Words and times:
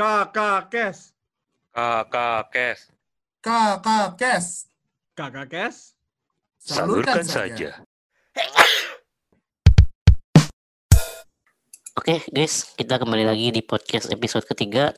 Kakak 0.00 0.72
Kes. 0.72 1.12
Kakak 1.76 2.48
Kes. 2.48 2.88
Kakak 3.44 4.16
Kes. 4.16 4.46
Kakak 5.12 5.46
Kes. 5.52 5.76
Salurkan 6.56 7.20
saja. 7.20 7.84
Oke 12.00 12.24
guys, 12.32 12.72
kita 12.80 12.96
kembali 12.96 13.28
lagi 13.28 13.52
di 13.52 13.60
podcast 13.60 14.08
episode 14.08 14.48
ketiga. 14.48 14.96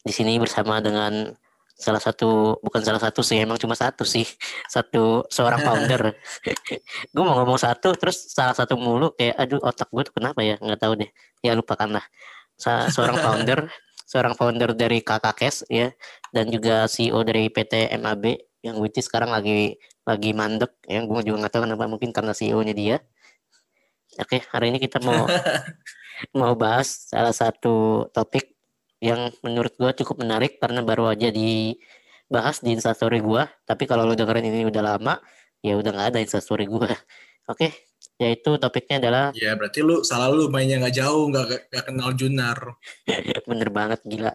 Di 0.00 0.16
sini 0.16 0.40
bersama 0.40 0.80
dengan 0.80 1.28
salah 1.76 2.00
satu, 2.00 2.56
bukan 2.64 2.80
salah 2.80 3.04
satu 3.04 3.20
sih, 3.20 3.44
emang 3.44 3.60
cuma 3.60 3.76
satu 3.76 4.08
sih, 4.08 4.24
satu 4.64 5.28
seorang 5.28 5.60
founder. 5.60 6.16
gue 7.12 7.20
mau 7.20 7.36
ngomong 7.36 7.60
satu, 7.60 7.92
terus 8.00 8.32
salah 8.32 8.56
satu 8.56 8.80
mulu 8.80 9.12
kayak, 9.12 9.44
aduh 9.44 9.60
otak 9.60 9.92
gue 9.92 10.08
tuh 10.08 10.16
kenapa 10.16 10.40
ya, 10.40 10.56
nggak 10.56 10.80
tahu 10.80 11.04
deh. 11.04 11.10
Ya 11.44 11.52
lupakanlah. 11.52 12.08
Sa 12.56 12.88
seorang 12.88 13.20
founder, 13.20 13.68
seorang 14.08 14.32
founder 14.32 14.72
dari 14.72 15.04
Kakakes 15.04 15.68
ya, 15.68 15.92
dan 16.32 16.48
juga 16.48 16.88
CEO 16.88 17.20
dari 17.28 17.52
PT 17.52 17.92
MAB 18.00 18.40
yang 18.64 18.80
which 18.80 18.96
is 18.96 19.06
sekarang 19.06 19.30
lagi 19.30 19.76
lagi 20.08 20.32
mandek, 20.32 20.72
yang 20.88 21.04
gue 21.04 21.20
juga 21.28 21.44
nggak 21.44 21.52
tahu 21.52 21.62
kenapa, 21.68 21.84
mungkin 21.84 22.10
karena 22.16 22.32
CEO-nya 22.32 22.72
dia. 22.72 22.96
Oke, 24.16 24.40
hari 24.48 24.72
ini 24.72 24.80
kita 24.80 24.98
mau 25.04 25.28
mau 26.38 26.52
bahas 26.56 27.12
salah 27.12 27.36
satu 27.36 28.08
topik 28.10 28.56
yang 28.98 29.30
menurut 29.46 29.76
gue 29.78 29.90
cukup 30.02 30.24
menarik 30.24 30.58
karena 30.58 30.82
baru 30.82 31.12
aja 31.12 31.30
dibahas 31.30 32.64
di 32.64 32.74
instastory 32.74 33.20
gue. 33.22 33.42
Tapi 33.68 33.84
kalau 33.84 34.08
lo 34.08 34.16
dengerin 34.16 34.48
ini 34.48 34.66
udah 34.66 34.82
lama, 34.96 35.20
ya 35.62 35.78
udah 35.78 35.90
nggak 35.94 36.08
ada 36.16 36.20
instastory 36.24 36.66
gue. 36.66 36.90
Oke, 37.52 37.87
yaitu 38.18 38.58
topiknya 38.58 38.98
adalah 38.98 39.24
Ya 39.32 39.54
berarti 39.54 39.80
lu 39.80 40.02
salah 40.02 40.28
lu 40.28 40.50
mainnya 40.50 40.82
nggak 40.82 40.96
jauh, 40.98 41.30
nggak 41.30 41.70
nggak 41.70 41.84
kenal 41.86 42.10
Junar. 42.18 42.58
bener 43.50 43.68
banget 43.70 44.02
gila. 44.02 44.34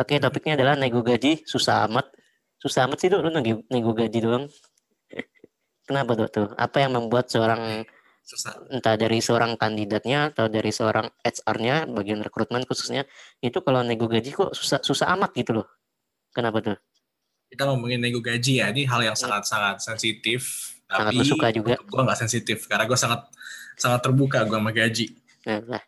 Oke, 0.00 0.16
topiknya 0.16 0.56
adalah 0.56 0.74
nego 0.74 1.04
gaji 1.04 1.44
susah 1.44 1.84
amat. 1.86 2.08
Susah 2.56 2.88
amat 2.88 2.98
sih 3.04 3.08
tuh 3.12 3.20
lu 3.20 3.28
nego, 3.28 3.60
nego 3.68 3.92
gaji 3.92 4.18
doang. 4.24 4.44
Kenapa 5.86 6.16
tuh 6.16 6.28
tuh? 6.32 6.48
Apa 6.56 6.88
yang 6.88 6.96
membuat 6.96 7.28
seorang 7.28 7.84
Susah. 8.24 8.54
entah 8.72 8.96
dari 8.96 9.18
seorang 9.20 9.58
kandidatnya 9.60 10.32
atau 10.32 10.46
dari 10.46 10.70
seorang 10.72 11.10
HR-nya 11.20 11.90
bagian 11.90 12.22
rekrutmen 12.22 12.62
khususnya 12.64 13.02
itu 13.42 13.58
kalau 13.60 13.82
nego 13.82 14.06
gaji 14.06 14.30
kok 14.30 14.54
susah 14.54 14.78
susah 14.78 15.10
amat 15.18 15.34
gitu 15.34 15.58
loh 15.58 15.66
kenapa 16.30 16.62
tuh 16.62 16.78
Kita 17.50 17.68
ngomongin 17.68 18.00
nego 18.00 18.24
gaji 18.24 18.64
ya, 18.64 18.72
ini 18.72 18.88
hal 18.88 19.04
yang 19.04 19.12
sangat-sangat 19.12 19.76
sensitif. 19.84 20.72
Sangat 20.92 21.12
lu 21.16 21.24
suka 21.24 21.48
juga 21.50 21.74
gue 21.80 22.00
nggak 22.04 22.18
sensitif 22.20 22.58
karena 22.68 22.84
gue 22.84 22.98
sangat 22.98 23.20
sangat 23.80 24.00
terbuka 24.04 24.44
gue 24.44 24.58
sama 24.60 24.70
gaji. 24.70 25.06
nah, 25.48 25.82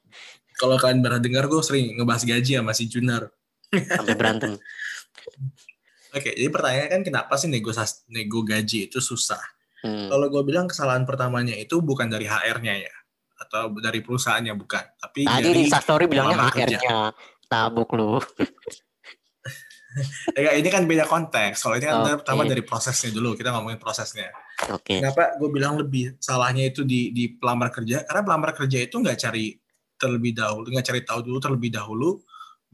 Kalau 0.54 0.78
kalian 0.78 1.02
pernah 1.02 1.20
dengar 1.20 1.44
gue 1.50 1.60
sering 1.60 1.98
ngebahas 1.98 2.24
gaji 2.24 2.52
sama 2.56 2.72
si 2.72 2.88
Junar. 2.88 3.28
sampai 3.74 4.14
berantem 4.14 4.52
Oke, 6.14 6.30
jadi 6.30 6.46
pertanyaannya 6.46 6.90
kan 6.94 7.02
kenapa 7.02 7.34
sih 7.34 7.50
nego 7.50 7.74
nego 8.06 8.46
gaji 8.46 8.86
itu 8.86 9.02
susah? 9.02 9.42
hmm. 9.82 10.14
Kalau 10.14 10.30
gue 10.30 10.42
bilang 10.46 10.70
kesalahan 10.70 11.02
pertamanya 11.02 11.58
itu 11.58 11.82
bukan 11.82 12.06
dari 12.06 12.30
HR-nya 12.30 12.86
ya, 12.86 12.94
atau 13.42 13.74
dari 13.82 13.98
perusahaannya 13.98 14.54
bukan, 14.54 14.94
tapi 14.94 15.26
tadi 15.26 15.42
dari 15.50 15.58
di 15.58 15.62
instastory 15.66 16.06
bilangnya. 16.06 16.54
HR-nya 16.54 17.10
tabuk 17.50 17.90
lu 17.98 18.18
Ya, 20.34 20.58
ini 20.58 20.66
kan 20.74 20.90
beda 20.90 21.06
konteks. 21.06 21.62
Ini 21.70 21.86
kan 21.86 22.02
Oke. 22.02 22.26
pertama 22.26 22.42
dari 22.42 22.66
prosesnya 22.66 23.14
dulu, 23.14 23.38
kita 23.38 23.54
ngomongin 23.54 23.78
prosesnya. 23.78 24.26
Oke 24.70 24.94
Kenapa 25.00 25.34
gue 25.36 25.50
bilang 25.50 25.74
lebih 25.78 26.16
salahnya 26.22 26.70
itu 26.70 26.86
di 26.86 27.10
di 27.10 27.32
pelamar 27.34 27.74
kerja? 27.74 28.06
Karena 28.06 28.22
pelamar 28.22 28.50
kerja 28.54 28.78
itu 28.82 28.96
nggak 29.00 29.18
cari 29.18 29.54
terlebih 29.98 30.32
dahulu, 30.36 30.66
nggak 30.70 30.86
cari 30.86 31.00
tahu 31.02 31.20
dulu 31.26 31.38
terlebih 31.40 31.70
dahulu 31.74 32.20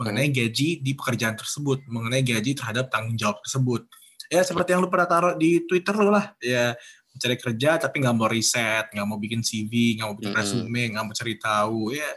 mengenai 0.01 0.33
gaji 0.33 0.81
di 0.81 0.93
pekerjaan 0.97 1.37
tersebut, 1.37 1.85
mengenai 1.85 2.25
gaji 2.25 2.57
terhadap 2.57 2.89
tanggung 2.89 3.21
jawab 3.21 3.41
tersebut. 3.45 3.85
Ya 4.33 4.41
seperti 4.41 4.73
yang 4.73 4.81
lu 4.81 4.89
pernah 4.89 5.05
taruh 5.05 5.35
di 5.37 5.61
Twitter 5.69 5.93
lu 5.93 6.09
lah, 6.09 6.33
ya 6.41 6.73
mencari 7.13 7.37
kerja 7.37 7.77
tapi 7.77 8.01
nggak 8.01 8.17
mau 8.17 8.31
riset, 8.31 8.89
nggak 8.97 9.07
mau 9.07 9.21
bikin 9.21 9.45
CV, 9.45 10.01
nggak 10.01 10.07
mau 10.09 10.17
bikin 10.17 10.33
Mm-mm. 10.33 10.41
resume, 10.41 10.83
nggak 10.97 11.05
mau 11.05 11.15
cari 11.15 11.35
tahu, 11.37 11.81
ya 11.93 12.11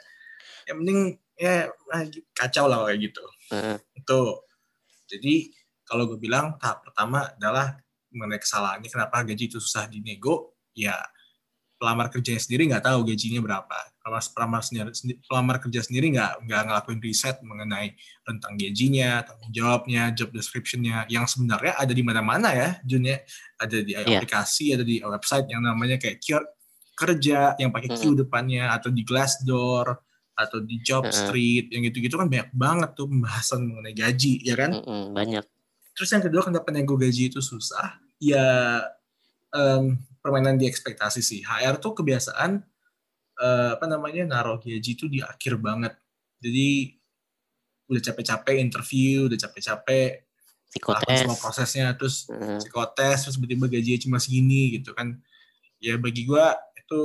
yang 0.68 0.78
penting 0.84 1.00
ya 1.36 1.68
ah, 1.92 2.04
kacau 2.32 2.66
lah 2.70 2.88
kayak 2.88 3.00
gitu 3.12 3.24
Heeh. 3.52 3.78
itu 4.00 4.22
jadi 5.10 5.36
kalau 5.84 6.08
gue 6.08 6.20
bilang 6.22 6.56
tahap 6.58 6.88
pertama 6.88 7.28
adalah 7.36 7.78
mengenai 8.14 8.40
kesalahannya 8.40 8.90
kenapa 8.90 9.26
gaji 9.26 9.50
itu 9.50 9.58
susah 9.60 9.90
dinego 9.90 10.56
ya 10.74 10.96
pelamar 11.78 12.08
kerjanya 12.08 12.40
sendiri 12.40 12.72
nggak 12.72 12.86
tahu 12.88 13.04
gajinya 13.04 13.44
berapa. 13.44 13.78
Pelamar 14.00 14.24
pelamar 14.32 14.62
sendiri 14.64 14.88
pelamar 15.28 15.56
kerja 15.60 15.84
sendiri 15.84 16.16
nggak 16.16 16.48
nggak 16.48 16.62
ngelakuin 16.72 17.00
riset 17.04 17.44
mengenai 17.44 17.92
tentang 18.24 18.56
gajinya 18.56 19.20
tanggung 19.28 19.52
jawabnya 19.52 20.16
job 20.16 20.32
descriptionnya. 20.32 21.04
Yang 21.12 21.36
sebenarnya 21.36 21.76
ada 21.76 21.92
di 21.92 22.04
mana-mana 22.06 22.56
ya 22.56 22.70
Jun 22.88 23.04
ya. 23.04 23.20
Ada 23.60 23.78
di 23.84 23.92
Iya. 24.00 24.06
aplikasi 24.24 24.66
ada 24.72 24.84
di 24.88 25.04
website 25.04 25.52
yang 25.52 25.60
namanya 25.60 26.00
kayak 26.00 26.24
Kior- 26.24 26.48
kerja 26.96 27.58
yang 27.60 27.74
pakai 27.74 27.90
Q 28.00 28.16
depannya 28.16 28.70
atau 28.72 28.88
di 28.94 29.04
Glassdoor 29.04 29.88
atau 30.40 30.62
di 30.64 30.78
Job 30.80 31.04
Mm-mm. 31.10 31.16
Street 31.16 31.66
yang 31.74 31.84
gitu-gitu 31.90 32.16
kan 32.16 32.30
banyak 32.32 32.50
banget 32.54 32.90
tuh 32.96 33.10
pembahasan 33.12 33.66
mengenai 33.66 33.92
gaji 33.92 34.40
ya 34.46 34.56
kan? 34.56 34.72
Mm-mm, 34.78 35.12
banyak. 35.12 35.44
Terus 36.00 36.10
yang 36.16 36.24
kedua 36.24 36.48
kenapa 36.48 36.70
nego 36.72 36.96
gaji 36.96 37.28
itu 37.34 37.42
susah 37.42 37.98
ya 38.24 38.48
em, 39.52 40.00
permainan 40.24 40.56
di 40.56 40.66
ekspektasi 40.66 41.20
sih. 41.20 41.44
HR 41.44 41.84
tuh 41.84 41.92
kebiasaan 42.00 42.64
eh, 43.44 43.70
apa 43.76 43.86
namanya 43.90 44.24
naruh 44.24 44.60
gaji 44.64 44.92
itu 44.96 45.12
di 45.12 45.20
akhir 45.20 45.60
banget. 45.60 45.94
Jadi 46.40 46.96
udah 47.92 48.02
capek-capek 48.02 48.56
interview 48.64 49.28
udah 49.28 49.36
capek-capek 49.36 50.24
psikotes. 50.72 51.20
semua 51.28 51.38
prosesnya 51.38 51.92
terus 51.94 52.26
Heeh. 52.32 52.58
psikotes 52.64 53.28
terus 53.28 53.36
tiba-tiba 53.36 53.68
gajinya 53.68 54.00
cuma 54.00 54.18
segini 54.24 54.80
gitu 54.80 54.96
kan. 54.96 55.20
Ya 55.84 56.00
bagi 56.00 56.24
gua 56.24 56.56
itu 56.80 57.02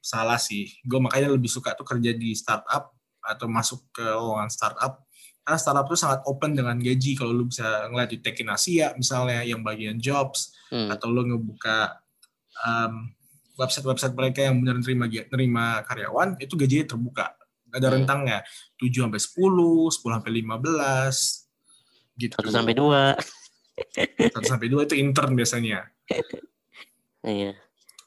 salah 0.00 0.40
sih. 0.40 0.80
Gue 0.86 0.98
makanya 1.02 1.28
lebih 1.34 1.50
suka 1.52 1.76
tuh 1.76 1.84
kerja 1.84 2.14
di 2.16 2.32
startup 2.32 2.94
atau 3.20 3.46
masuk 3.46 3.84
ke 3.92 4.02
lowongan 4.02 4.48
startup 4.48 5.04
karena 5.40 5.58
startup 5.58 5.86
tuh 5.88 5.98
sangat 5.98 6.20
open 6.28 6.54
dengan 6.54 6.76
gaji. 6.78 7.16
Kalau 7.16 7.32
lu 7.32 7.48
bisa 7.48 7.88
ngeliat 7.90 8.10
di 8.12 8.18
Tekin 8.20 8.48
Asia 8.48 8.92
misalnya 8.94 9.42
yang 9.42 9.64
bagian 9.64 9.96
jobs 9.98 10.54
Hmm. 10.70 10.86
atau 10.86 11.10
lu 11.10 11.26
ngebuka 11.26 11.98
um, 12.62 13.10
website-website 13.58 14.14
mereka 14.14 14.46
yang 14.46 14.62
benar 14.62 14.78
nerima 14.78 15.10
nerima 15.10 15.64
karyawan 15.82 16.38
itu 16.38 16.54
gajinya 16.54 16.94
terbuka. 16.94 17.34
Ada 17.74 17.86
Hmm. 17.90 17.94
rentangnya. 18.02 18.38
7 18.78 19.02
sampai 19.02 19.18
10 19.18 19.90
10 19.90 20.14
sampai 20.14 20.30
15 20.30 21.50
gitu. 22.14 22.34
Satu 22.38 22.52
sampai 22.54 22.74
dua. 22.78 23.18
1 24.30 24.46
sampai 24.46 24.68
2 24.70 24.86
itu 24.86 24.94
intern 24.94 25.34
biasanya. 25.34 25.90
Iya. 27.20 27.52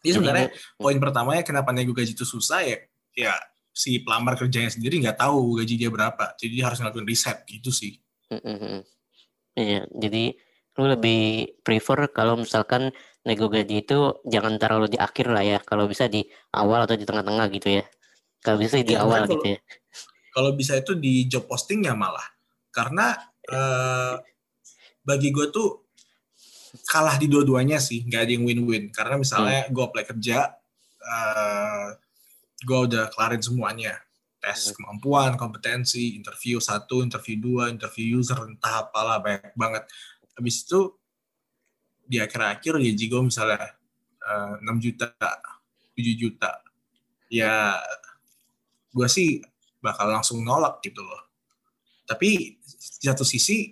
Jadi 0.04 0.12
sebenarnya 0.20 0.48
poin 0.76 0.98
pertamanya 1.00 1.44
kenapa 1.48 1.72
nego 1.72 1.96
gaji 1.96 2.12
itu 2.12 2.28
susah 2.28 2.60
ya, 2.64 2.78
ya 3.16 3.34
si 3.74 4.06
pelamar 4.06 4.38
kerjanya 4.38 4.70
sendiri 4.70 5.02
nggak 5.02 5.18
tahu 5.18 5.58
gaji 5.58 5.76
dia 5.82 5.90
berapa, 5.90 6.38
jadi 6.38 6.54
dia 6.54 6.66
harus 6.70 6.80
ngelakuin 6.80 7.10
riset 7.10 7.42
gitu 7.50 7.74
sih. 7.74 7.98
Mm-mm. 8.30 8.86
Iya, 9.58 9.90
jadi 9.90 10.38
lu 10.78 10.86
lebih 10.90 11.22
prefer 11.62 12.10
kalau 12.10 12.38
misalkan 12.38 12.94
nego 13.26 13.50
gaji 13.50 13.86
itu 13.86 14.22
jangan 14.30 14.58
terlalu 14.62 14.94
di 14.94 14.98
akhir 15.02 15.30
lah 15.34 15.42
ya, 15.42 15.60
kalau 15.62 15.90
bisa 15.90 16.06
di 16.06 16.22
awal 16.54 16.86
atau 16.86 16.94
di 16.94 17.06
tengah-tengah 17.06 17.46
gitu 17.50 17.82
ya. 17.82 17.86
Kalau 18.44 18.58
bisa 18.62 18.78
di 18.82 18.94
Iya, 18.94 19.02
awal 19.02 19.26
makanya 19.26 19.34
gitu 19.34 19.48
ya. 19.58 19.60
Kalau 20.34 20.52
bisa 20.58 20.74
itu 20.78 20.94
di 20.98 21.14
job 21.30 21.46
postingnya 21.46 21.94
malah, 21.98 22.26
karena 22.74 23.18
eh, 23.50 24.16
bagi 25.06 25.30
gue 25.30 25.50
tuh 25.54 25.90
kalah 26.90 27.22
di 27.22 27.30
dua-duanya 27.30 27.78
sih, 27.78 28.02
nggak 28.06 28.22
ada 28.22 28.32
yang 28.34 28.46
win-win. 28.46 28.90
Karena 28.90 29.22
misalnya 29.22 29.70
gue 29.70 29.84
apply 29.86 30.04
kerja, 30.10 30.58
eh, 31.06 31.88
gue 32.64 32.80
udah 32.90 33.12
kelarin 33.12 33.44
semuanya, 33.44 34.00
tes 34.40 34.72
kemampuan, 34.76 35.36
kompetensi, 35.40 36.16
interview 36.16 36.60
satu, 36.60 37.04
interview 37.04 37.40
dua, 37.40 37.64
interview 37.72 38.20
user, 38.20 38.40
entah 38.44 38.88
apalah 38.88 39.20
banyak 39.20 39.56
banget. 39.56 39.84
Habis 40.36 40.68
itu 40.68 40.96
di 42.04 42.20
akhir-akhir 42.20 42.80
gaji 42.80 43.06
gue 43.08 43.22
misalnya 43.24 43.64
eh, 44.20 44.54
6 44.60 44.84
juta, 44.84 45.08
7 45.96 46.16
juta, 46.20 46.52
ya 47.32 47.80
gue 48.94 49.08
sih 49.08 49.40
bakal 49.84 50.12
langsung 50.12 50.44
nolak 50.44 50.80
gitu 50.84 51.04
loh. 51.04 51.24
Tapi 52.04 52.60
di 53.00 53.06
satu 53.06 53.24
sisi 53.24 53.72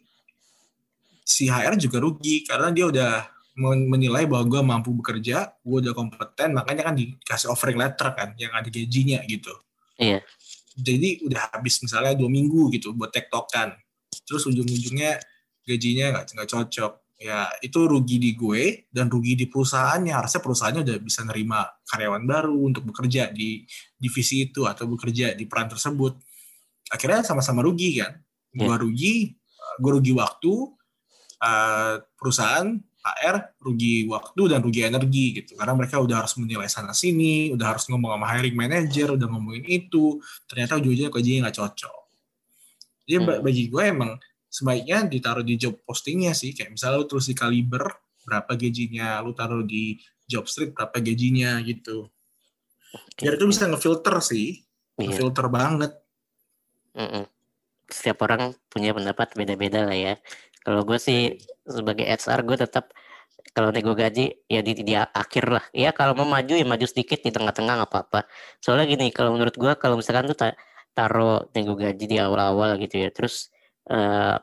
si 1.21 1.47
HR 1.47 1.79
juga 1.79 2.03
rugi 2.03 2.43
karena 2.43 2.71
dia 2.75 2.85
udah 2.91 3.13
menilai 3.57 4.23
bahwa 4.31 4.47
gue 4.47 4.61
mampu 4.63 4.89
bekerja, 4.95 5.51
gue 5.59 5.77
udah 5.83 5.91
kompeten, 5.91 6.55
makanya 6.55 6.87
kan 6.87 6.95
dikasih 6.95 7.51
offering 7.51 7.75
letter 7.75 8.15
kan 8.15 8.31
yang 8.39 8.55
ada 8.55 8.71
gajinya 8.71 9.19
gitu. 9.27 9.51
Iya. 9.99 10.23
Jadi 10.71 11.27
udah 11.27 11.51
habis 11.51 11.83
misalnya 11.83 12.15
dua 12.15 12.31
minggu 12.31 12.71
gitu 12.71 12.95
buat 12.95 13.11
tektokan, 13.11 13.75
terus 14.23 14.47
ujung-ujungnya 14.47 15.19
gajinya 15.67 16.05
nggak 16.15 16.25
nggak 16.31 16.49
cocok. 16.49 16.93
Ya 17.21 17.45
itu 17.61 17.85
rugi 17.85 18.17
di 18.17 18.33
gue 18.33 18.89
dan 18.89 19.11
rugi 19.11 19.37
di 19.37 19.45
perusahaannya. 19.45 20.15
Harusnya 20.15 20.41
perusahaannya 20.41 20.81
udah 20.81 20.97
bisa 21.03 21.21
nerima 21.21 21.69
karyawan 21.85 22.23
baru 22.25 22.57
untuk 22.65 22.87
bekerja 22.87 23.29
di 23.29 23.61
divisi 23.93 24.49
itu 24.49 24.65
atau 24.65 24.89
bekerja 24.89 25.37
di 25.37 25.45
peran 25.45 25.69
tersebut. 25.69 26.17
Akhirnya 26.89 27.21
sama-sama 27.21 27.61
rugi 27.61 28.01
kan. 28.01 28.17
Iya. 28.55 28.65
Gua 28.65 28.75
rugi, 28.81 29.37
gue 29.77 29.91
rugi 29.91 30.13
waktu, 30.17 30.53
eh, 31.45 31.95
perusahaan 32.17 32.67
HR 33.01 33.57
rugi 33.57 34.05
waktu 34.05 34.41
dan 34.53 34.61
rugi 34.61 34.85
energi 34.85 35.25
gitu. 35.41 35.57
Karena 35.57 35.73
mereka 35.73 35.97
udah 35.97 36.21
harus 36.21 36.37
menilai 36.37 36.69
sana 36.69 36.93
sini 36.93 37.49
udah 37.49 37.73
harus 37.75 37.89
ngomong 37.89 38.13
sama 38.13 38.27
hiring 38.29 38.53
manager 38.53 39.17
udah 39.17 39.27
ngomongin 39.27 39.65
itu. 39.65 40.21
Ternyata 40.45 40.77
ujung-ujungnya 40.77 41.09
kerjanya 41.09 41.39
nggak 41.49 41.57
cocok. 41.57 42.01
Jadi 43.09 43.17
Hmm. 43.17 43.41
bagi 43.41 43.63
gue 43.67 43.83
emang 43.83 44.11
sebaiknya 44.51 45.09
ditaruh 45.09 45.41
di 45.41 45.57
job 45.57 45.81
postingnya 45.81 46.37
sih. 46.37 46.53
Kayak 46.53 46.77
misalnya 46.77 47.01
lu 47.01 47.07
tulis 47.09 47.25
di 47.25 47.33
kaliber 47.33 47.89
berapa 48.21 48.53
gajinya? 48.53 49.17
Lu 49.25 49.33
taruh 49.33 49.65
di 49.65 49.97
job 50.29 50.45
street 50.45 50.77
berapa 50.77 51.01
gajinya? 51.01 51.57
Gitu. 51.65 52.05
Biar 53.17 53.33
itu 53.39 53.45
bisa 53.49 53.65
ngefilter 53.65 54.15
sih. 54.21 54.61
Iya. 54.99 55.17
ngefilter 55.17 55.47
banget. 55.49 55.91
Mm-mm. 56.93 57.25
Setiap 57.89 58.21
orang 58.27 58.53
punya 58.69 58.93
pendapat 58.93 59.33
beda-beda 59.33 59.87
lah 59.87 59.97
ya. 59.97 60.13
Kalau 60.61 60.85
gue 60.85 60.99
sih 61.01 61.41
sebagai 61.73 62.05
HR 62.05 62.41
gue 62.47 62.57
tetap 62.59 62.91
kalau 63.51 63.69
nego 63.75 63.91
gaji 63.97 64.31
ya 64.47 64.61
di, 64.63 64.71
di 64.79 64.93
akhir 64.95 65.45
lah. 65.51 65.65
Ya 65.75 65.91
kalau 65.91 66.15
mau 66.15 66.27
maju 66.27 66.53
ya 66.55 66.63
maju 66.63 66.85
sedikit 66.87 67.19
di 67.25 67.31
tengah-tengah 67.35 67.83
nggak 67.83 67.91
apa-apa. 67.91 68.19
Soalnya 68.63 68.85
gini 68.87 69.11
kalau 69.11 69.35
menurut 69.35 69.55
gue 69.55 69.71
kalau 69.75 69.99
misalkan 69.99 70.29
tuh 70.31 70.37
ta- 70.39 70.57
taruh 70.95 71.47
nego 71.55 71.75
gaji 71.75 72.05
di 72.07 72.17
awal-awal 72.19 72.79
gitu 72.79 72.95
ya. 73.03 73.09
Terus 73.11 73.51
eh, 73.91 74.37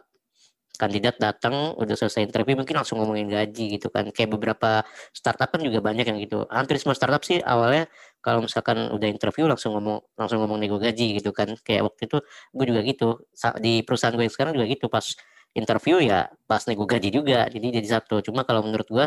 kandidat 0.79 1.19
datang 1.19 1.75
udah 1.75 1.97
selesai 1.99 2.23
interview 2.23 2.55
mungkin 2.55 2.79
langsung 2.79 3.03
ngomongin 3.03 3.33
gaji 3.33 3.81
gitu 3.81 3.89
kan. 3.91 4.13
Kayak 4.15 4.31
beberapa 4.39 4.85
startup 5.17 5.51
kan 5.51 5.61
juga 5.65 5.81
banyak 5.83 6.07
yang 6.07 6.19
gitu. 6.23 6.45
Hampir 6.53 6.77
semua 6.79 6.95
startup 6.95 7.25
sih 7.25 7.41
awalnya 7.43 7.89
kalau 8.21 8.45
misalkan 8.45 8.93
udah 8.93 9.09
interview 9.09 9.49
langsung 9.51 9.75
ngomong 9.75 10.05
langsung 10.21 10.39
ngomong 10.45 10.59
nego 10.61 10.77
gaji 10.79 11.19
gitu 11.19 11.33
kan. 11.33 11.57
Kayak 11.65 11.91
waktu 11.91 12.13
itu 12.13 12.19
gue 12.55 12.65
juga 12.69 12.81
gitu 12.85 13.09
di 13.59 13.83
perusahaan 13.83 14.15
gue 14.15 14.25
yang 14.29 14.35
sekarang 14.35 14.53
juga 14.55 14.67
gitu 14.69 14.87
pas 14.93 15.07
interview 15.57 16.01
ya 16.03 16.29
pas 16.49 16.65
nego 16.69 16.85
gaji 16.85 17.09
juga 17.13 17.49
jadi 17.49 17.81
jadi 17.81 17.89
satu. 18.01 18.21
Cuma 18.25 18.45
kalau 18.45 18.65
menurut 18.67 18.89
gue 18.89 19.07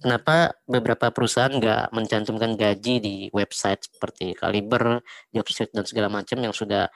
kenapa 0.00 0.52
beberapa 0.68 1.08
perusahaan 1.14 1.52
nggak 1.52 1.94
mencantumkan 1.96 2.56
gaji 2.58 2.94
di 3.00 3.14
website 3.32 3.88
seperti 3.88 4.36
Kaliber, 4.36 5.00
Jobstreet 5.32 5.72
dan 5.72 5.84
segala 5.88 6.08
macam 6.12 6.38
yang 6.44 6.52
sudah 6.52 6.88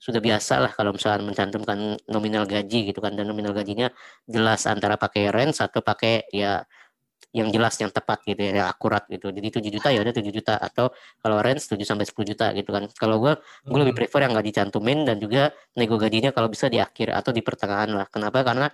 sudah 0.00 0.20
biasa 0.20 0.60
lah 0.60 0.72
kalau 0.76 0.92
misalkan 0.92 1.24
mencantumkan 1.24 1.96
nominal 2.08 2.44
gaji 2.44 2.92
gitu 2.92 3.00
kan. 3.00 3.16
Dan 3.16 3.28
nominal 3.32 3.56
gajinya 3.56 3.88
jelas 4.28 4.68
antara 4.68 4.96
pakai 5.00 5.32
range 5.32 5.60
atau 5.64 5.80
pakai 5.80 6.28
ya 6.32 6.64
yang 7.34 7.50
jelas 7.50 7.74
yang 7.82 7.90
tepat 7.90 8.22
gitu 8.22 8.38
ya 8.38 8.62
yang 8.62 8.68
akurat 8.70 9.02
gitu. 9.10 9.34
Jadi 9.34 9.48
7 9.58 9.74
juta 9.74 9.88
ya 9.90 10.00
udah 10.06 10.14
7 10.14 10.30
juta. 10.30 10.54
Atau 10.54 10.94
kalau 11.18 11.42
range 11.42 11.66
7 11.66 11.82
sampai 11.82 12.06
10 12.06 12.30
juta 12.30 12.46
gitu 12.54 12.70
kan. 12.70 12.86
Kalau 12.94 13.18
gue 13.18 13.34
gue 13.66 13.78
lebih 13.82 13.94
prefer 13.98 14.22
yang 14.22 14.38
nggak 14.38 14.46
dicantumin 14.46 15.02
dan 15.02 15.18
juga 15.18 15.50
nego 15.74 15.98
gajinya 15.98 16.30
kalau 16.30 16.46
bisa 16.46 16.70
di 16.70 16.78
akhir 16.78 17.10
atau 17.10 17.34
di 17.34 17.42
pertengahan 17.42 17.90
lah. 17.90 18.06
Kenapa? 18.06 18.46
Karena 18.46 18.70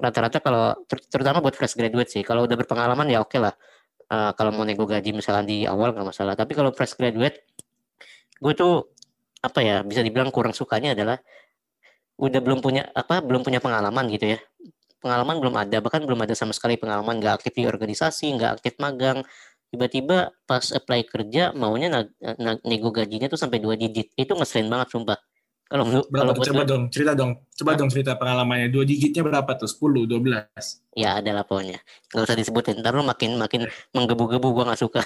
rata-rata 0.00 0.40
kalau 0.40 0.72
ter- 0.88 1.04
terutama 1.12 1.44
buat 1.44 1.52
fresh 1.52 1.76
graduate 1.76 2.08
sih. 2.08 2.24
Kalau 2.24 2.48
udah 2.48 2.56
berpengalaman 2.56 3.04
ya 3.12 3.20
oke 3.20 3.36
lah. 3.36 3.52
Eh, 4.10 4.32
kalau 4.32 4.50
mau 4.56 4.64
nego 4.64 4.88
gaji 4.88 5.12
misalnya 5.12 5.44
di 5.44 5.68
awal 5.68 5.92
nggak 5.92 6.08
masalah. 6.08 6.32
Tapi 6.32 6.56
kalau 6.56 6.72
fresh 6.72 6.96
graduate 6.96 7.44
gue 8.40 8.52
tuh 8.56 8.88
apa 9.40 9.60
ya 9.60 9.76
bisa 9.84 10.00
dibilang 10.00 10.32
kurang 10.32 10.52
sukanya 10.56 10.96
adalah 10.96 11.20
udah 12.20 12.40
belum 12.44 12.60
punya 12.60 12.88
apa 12.92 13.24
belum 13.24 13.40
punya 13.40 13.60
pengalaman 13.64 14.04
gitu 14.12 14.36
ya 14.36 14.38
pengalaman 15.00 15.36
belum 15.40 15.56
ada. 15.56 15.80
Bahkan 15.80 16.04
belum 16.04 16.20
ada 16.22 16.36
sama 16.36 16.52
sekali 16.52 16.76
pengalaman. 16.76 17.18
Nggak 17.18 17.42
aktif 17.42 17.52
di 17.56 17.64
organisasi 17.66 18.36
nggak 18.36 18.50
aktif 18.60 18.76
magang. 18.78 19.24
Tiba-tiba 19.70 20.34
pas 20.44 20.62
apply 20.70 21.08
kerja 21.08 21.56
maunya 21.56 21.88
nag- 21.88 22.14
nag- 22.20 22.64
nego 22.66 22.92
gajinya 22.92 23.26
tuh 23.32 23.40
sampai 23.40 23.58
dua 23.62 23.74
digit. 23.74 24.12
Itu 24.14 24.36
ngeselin 24.36 24.68
banget 24.68 24.92
sumpah. 24.92 25.18
Kalau 25.70 25.86
menurut 25.86 26.10
berapa 26.10 26.34
kalau 26.34 26.46
coba 26.50 26.62
dong 26.66 26.84
cerita 26.90 27.12
dong. 27.14 27.32
Coba 27.54 27.70
dong 27.78 27.90
cerita 27.90 28.18
pengalamannya. 28.18 28.68
Dua 28.74 28.82
digitnya 28.82 29.22
berapa 29.22 29.50
tuh? 29.54 29.70
10 29.70 30.04
12 30.10 30.90
ya 30.98 31.22
ada 31.22 31.30
lah 31.30 31.44
pokoknya. 31.46 31.78
Nggak 32.10 32.24
usah 32.26 32.36
disebutin. 32.36 32.82
Ntar 32.82 32.92
lu 32.98 33.06
makin 33.06 33.38
makin 33.38 33.70
menggebu-gebu. 33.94 34.48
Gua 34.50 34.64
nggak 34.66 34.82
suka 34.82 35.02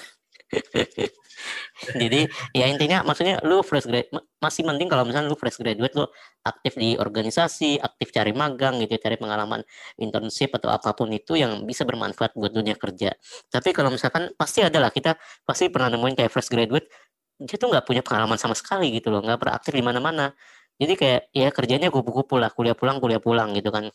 jadi 2.01 2.25
ya 2.55 2.65
intinya 2.71 3.03
maksudnya 3.03 3.43
lu 3.43 3.59
fresh 3.61 3.85
grad 3.85 4.07
ma- 4.09 4.23
masih 4.39 4.63
mending 4.63 4.87
kalau 4.87 5.03
misalnya 5.03 5.27
lu 5.27 5.37
fresh 5.37 5.59
graduate 5.59 5.93
lu 5.93 6.05
aktif 6.47 6.73
di 6.79 6.95
organisasi 6.95 7.83
aktif 7.83 8.15
cari 8.15 8.31
magang 8.31 8.79
gitu 8.79 8.95
cari 8.97 9.19
pengalaman 9.19 9.61
internship 9.99 10.55
atau 10.55 10.71
apa 10.71 10.95
pun 10.95 11.11
itu 11.11 11.35
yang 11.35 11.67
bisa 11.67 11.83
bermanfaat 11.83 12.33
buat 12.37 12.51
dunia 12.55 12.79
kerja. 12.79 13.13
Tapi 13.51 13.69
kalau 13.75 13.91
misalkan 13.91 14.31
pasti 14.39 14.63
ada 14.63 14.79
lah 14.79 14.91
kita 14.93 15.19
pasti 15.43 15.67
pernah 15.67 15.91
nemuin 15.93 16.15
kayak 16.15 16.31
fresh 16.31 16.49
graduate 16.49 16.87
dia 17.35 17.59
tuh 17.59 17.67
nggak 17.67 17.83
punya 17.83 17.99
pengalaman 17.99 18.39
sama 18.39 18.55
sekali 18.55 18.95
gitu 18.95 19.11
loh 19.11 19.19
nggak 19.19 19.39
pernah 19.39 19.55
aktif 19.59 19.73
di 19.75 19.83
mana-mana. 19.83 20.31
Jadi 20.75 20.93
kayak 20.99 21.21
ya 21.31 21.47
kerjanya 21.55 21.87
kupu-kupu 21.91 22.35
lah 22.39 22.51
kuliah 22.51 22.75
pulang 22.75 22.99
kuliah 22.99 23.19
pulang 23.19 23.51
gitu 23.55 23.71
kan. 23.71 23.91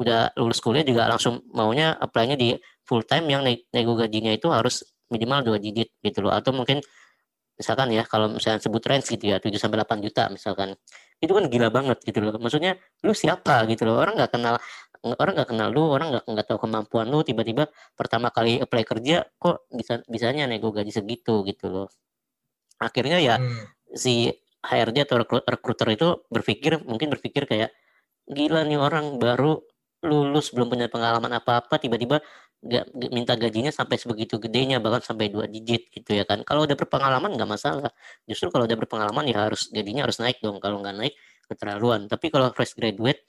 Udah 0.00 0.32
lulus 0.40 0.60
kuliah 0.64 0.84
juga 0.84 1.08
langsung 1.08 1.44
maunya 1.52 1.96
apply-nya 1.96 2.36
di 2.40 2.56
full 2.84 3.04
time 3.04 3.28
yang 3.28 3.42
ne- 3.44 3.68
nego 3.72 3.92
gajinya 3.96 4.32
itu 4.32 4.48
harus 4.48 4.84
minimal 5.12 5.40
dua 5.44 5.58
digit 5.60 5.92
gitu 6.04 6.24
loh. 6.24 6.32
Atau 6.32 6.52
mungkin 6.56 6.80
misalkan 7.58 7.90
ya 7.90 8.06
kalau 8.06 8.30
misalnya 8.30 8.62
sebut 8.62 8.82
range 8.86 9.10
gitu 9.10 9.34
ya 9.34 9.42
7 9.42 9.50
sampai 9.58 9.82
8 9.82 9.98
juta 10.04 10.30
misalkan. 10.30 10.78
Itu 11.18 11.34
kan 11.34 11.50
gila 11.50 11.68
banget 11.74 11.98
gitu 12.06 12.22
loh. 12.22 12.36
Maksudnya 12.38 12.78
lu 13.02 13.12
siapa 13.16 13.66
gitu 13.66 13.82
loh? 13.88 13.98
Orang 13.98 14.14
nggak 14.18 14.32
kenal 14.34 14.56
orang 15.02 15.34
nggak 15.38 15.48
kenal 15.54 15.68
lu 15.70 15.82
orang 15.94 16.08
nggak 16.10 16.24
nggak 16.26 16.46
tahu 16.50 16.58
kemampuan 16.66 17.06
lu 17.06 17.22
tiba-tiba 17.22 17.70
pertama 17.94 18.34
kali 18.34 18.58
apply 18.58 18.82
kerja 18.82 19.26
kok 19.38 19.70
bisa 19.70 20.02
bisanya 20.10 20.50
nego 20.50 20.74
gaji 20.74 20.90
segitu 20.90 21.46
gitu 21.46 21.66
loh. 21.70 21.88
Akhirnya 22.78 23.18
ya 23.22 23.36
Hmm. 23.38 23.66
si 23.94 24.30
HRD 24.62 25.06
atau 25.06 25.16
recruiter 25.22 25.88
itu 25.94 26.08
berpikir 26.28 26.82
mungkin 26.84 27.08
berpikir 27.14 27.46
kayak 27.46 27.70
gila 28.28 28.66
nih 28.66 28.78
orang 28.78 29.16
baru 29.22 29.62
lulus 30.04 30.54
belum 30.54 30.70
punya 30.70 30.86
pengalaman 30.90 31.32
apa-apa 31.40 31.78
tiba-tiba 31.82 32.22
nggak 32.58 32.84
minta 33.14 33.38
gajinya 33.38 33.70
sampai 33.70 34.02
sebegitu 34.02 34.42
gedenya 34.42 34.82
bahkan 34.82 35.14
sampai 35.14 35.30
dua 35.30 35.46
digit 35.46 35.86
gitu 35.94 36.10
ya 36.10 36.26
kan. 36.26 36.42
Kalau 36.42 36.66
udah 36.66 36.74
berpengalaman 36.74 37.30
nggak 37.38 37.50
masalah. 37.50 37.92
Justru 38.26 38.50
kalau 38.50 38.66
udah 38.66 38.78
berpengalaman 38.78 39.24
ya 39.30 39.46
harus 39.46 39.70
gajinya 39.70 40.02
harus 40.06 40.18
naik 40.18 40.42
dong. 40.42 40.58
Kalau 40.58 40.82
nggak 40.82 40.96
naik 40.98 41.14
keterlaluan. 41.46 42.10
Tapi 42.10 42.26
kalau 42.34 42.50
fresh 42.50 42.74
graduate 42.74 43.22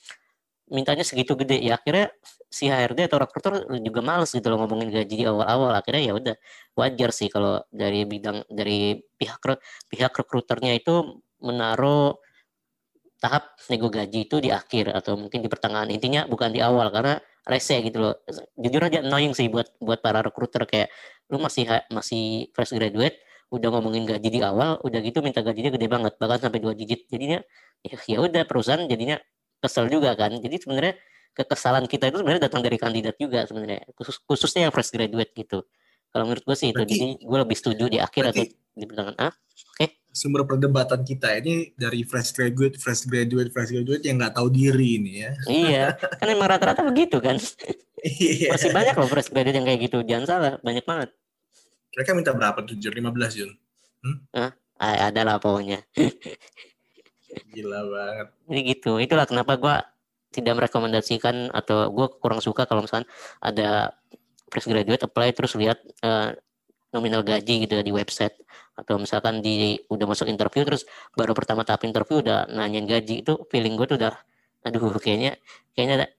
mintanya 0.73 1.05
segitu 1.05 1.37
gede. 1.37 1.61
Ya 1.61 1.77
akhirnya 1.77 2.09
si 2.49 2.65
HRD 2.65 3.05
atau 3.05 3.21
recruiter 3.21 3.69
juga 3.85 4.01
males 4.01 4.33
gitu 4.33 4.49
loh 4.49 4.65
ngomongin 4.65 4.89
gaji 4.89 5.15
di 5.21 5.25
awal-awal. 5.29 5.77
Akhirnya 5.77 6.03
ya 6.09 6.13
udah 6.17 6.35
wajar 6.73 7.09
sih 7.13 7.29
kalau 7.29 7.61
dari 7.69 8.09
bidang 8.09 8.49
dari 8.49 8.97
pihak 8.97 9.45
pihak 9.93 10.13
rekruternya 10.13 10.73
itu 10.73 11.21
menaruh 11.37 12.17
tahap 13.19 13.59
nego 13.67 13.91
gaji 13.91 14.25
itu 14.25 14.39
di 14.39 14.49
akhir 14.49 14.89
atau 14.95 15.19
mungkin 15.19 15.45
di 15.45 15.49
pertengahan. 15.51 15.91
Intinya 15.93 16.25
bukan 16.25 16.49
di 16.55 16.63
awal 16.63 16.89
karena 16.89 17.19
rese 17.49 17.81
gitu 17.81 17.97
loh. 17.99 18.13
Jujur 18.55 18.81
aja 18.85 19.01
annoying 19.01 19.33
sih 19.33 19.49
buat 19.49 19.73
buat 19.81 19.99
para 20.05 20.21
rekruter 20.21 20.63
kayak 20.69 20.93
lu 21.33 21.41
masih 21.41 21.65
masih 21.89 22.53
fresh 22.53 22.73
graduate 22.77 23.17
udah 23.49 23.69
ngomongin 23.73 24.05
gaji 24.05 24.29
di 24.29 24.39
awal 24.45 24.77
udah 24.85 25.01
gitu 25.01 25.25
minta 25.25 25.41
gajinya 25.41 25.73
gede 25.73 25.87
banget 25.89 26.13
bahkan 26.21 26.49
sampai 26.49 26.61
dua 26.61 26.77
digit. 26.77 27.09
Jadinya 27.09 27.41
ya 27.81 27.97
ya 28.05 28.17
udah 28.21 28.43
perusahaan 28.45 28.85
jadinya 28.85 29.17
kesel 29.59 29.89
juga 29.89 30.13
kan. 30.13 30.37
Jadi 30.37 30.55
sebenarnya 30.61 30.93
kekesalan 31.33 31.85
kita 31.85 32.09
itu 32.09 32.17
sebenarnya 32.21 32.49
datang 32.49 32.61
dari 32.65 32.77
kandidat 32.77 33.15
juga 33.15 33.45
sebenarnya 33.45 33.85
khusus 33.95 34.17
khususnya 34.25 34.67
yang 34.67 34.73
fresh 34.73 34.91
graduate 34.91 35.31
gitu 35.37 35.63
kalau 36.09 36.23
menurut 36.25 36.43
gue 36.43 36.55
sih 36.55 36.69
itu 36.69 36.77
Berarti- 36.77 36.93
jadi 36.93 37.07
gue 37.19 37.37
lebih 37.39 37.57
setuju 37.57 37.83
di 37.87 37.97
akhir 37.97 38.23
atau 38.29 38.43
di 38.49 38.85
pertengahan 38.85 39.17
ah 39.19 39.33
sumber 40.09 40.41
perdebatan 40.43 41.05
kita 41.05 41.37
ini 41.37 41.69
dari 41.77 42.01
fresh 42.01 42.33
graduate, 42.33 42.75
fresh 42.75 43.05
graduate, 43.05 43.53
fresh 43.53 43.69
graduate 43.69 44.01
yang 44.01 44.17
nggak 44.17 44.33
tahu 44.33 44.49
diri 44.49 44.97
ini 44.97 45.11
ya. 45.21 45.31
iya 45.45 45.85
kan 46.19 46.27
emang 46.27 46.49
rata-rata 46.49 46.81
begitu 46.81 47.21
kan 47.21 47.37
Iya. 47.99 48.49
masih 48.49 48.71
banyak 48.71 48.95
loh 48.95 49.05
fresh 49.05 49.29
graduate 49.29 49.53
yang 49.53 49.67
kayak 49.67 49.79
gitu 49.85 50.01
jangan 50.01 50.25
salah 50.25 50.53
banyak 50.59 50.81
banget 50.83 51.09
Mereka 51.93 52.09
minta 52.13 52.31
berapa 52.31 52.57
tuh? 52.63 52.73
Jur? 52.73 52.89
15 52.89 53.11
Jun? 53.33 53.51
Ah, 54.31 54.53
ada 54.79 55.21
lah 55.21 55.35
pokoknya 55.37 55.83
Gila 57.53 57.79
banget. 57.85 58.27
Jadi 58.49 58.61
gitu. 58.67 58.91
Itulah 58.97 59.25
kenapa 59.25 59.53
gua 59.55 59.75
tidak 60.29 60.57
merekomendasikan 60.57 61.49
atau 61.49 61.89
gua 61.89 62.09
kurang 62.09 62.41
suka 62.41 62.65
kalau 62.65 62.81
misalkan 62.81 63.05
ada 63.39 63.93
fresh 64.51 64.67
graduate 64.67 65.01
apply 65.05 65.29
terus 65.37 65.53
lihat 65.55 65.79
eh, 66.03 66.35
nominal 66.93 67.21
gaji 67.21 67.65
gitu 67.65 67.73
ya 67.79 67.83
di 67.85 67.93
website. 67.93 68.35
Atau 68.77 68.97
misalkan 68.97 69.43
di 69.45 69.77
udah 69.91 70.05
masuk 70.09 70.27
interview 70.31 70.63
terus 70.65 70.87
baru 71.13 71.33
pertama 71.37 71.61
tahap 71.67 71.85
interview 71.85 72.23
udah 72.23 72.49
nanyain 72.49 72.85
gaji 72.89 73.21
itu 73.21 73.33
feeling 73.51 73.77
gue 73.77 73.87
tuh 73.89 73.97
udah 74.01 74.13
aduh 74.65 74.97
kayaknya 74.99 75.39
kayaknya 75.73 76.11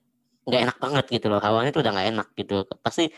nggak 0.48 0.60
enak 0.66 0.76
banget 0.80 1.04
gitu 1.10 1.26
loh. 1.32 1.40
Hawanya 1.42 1.70
tuh 1.74 1.82
udah 1.84 1.92
nggak 1.94 2.08
enak 2.16 2.28
gitu. 2.38 2.54
Pasti 2.84 3.10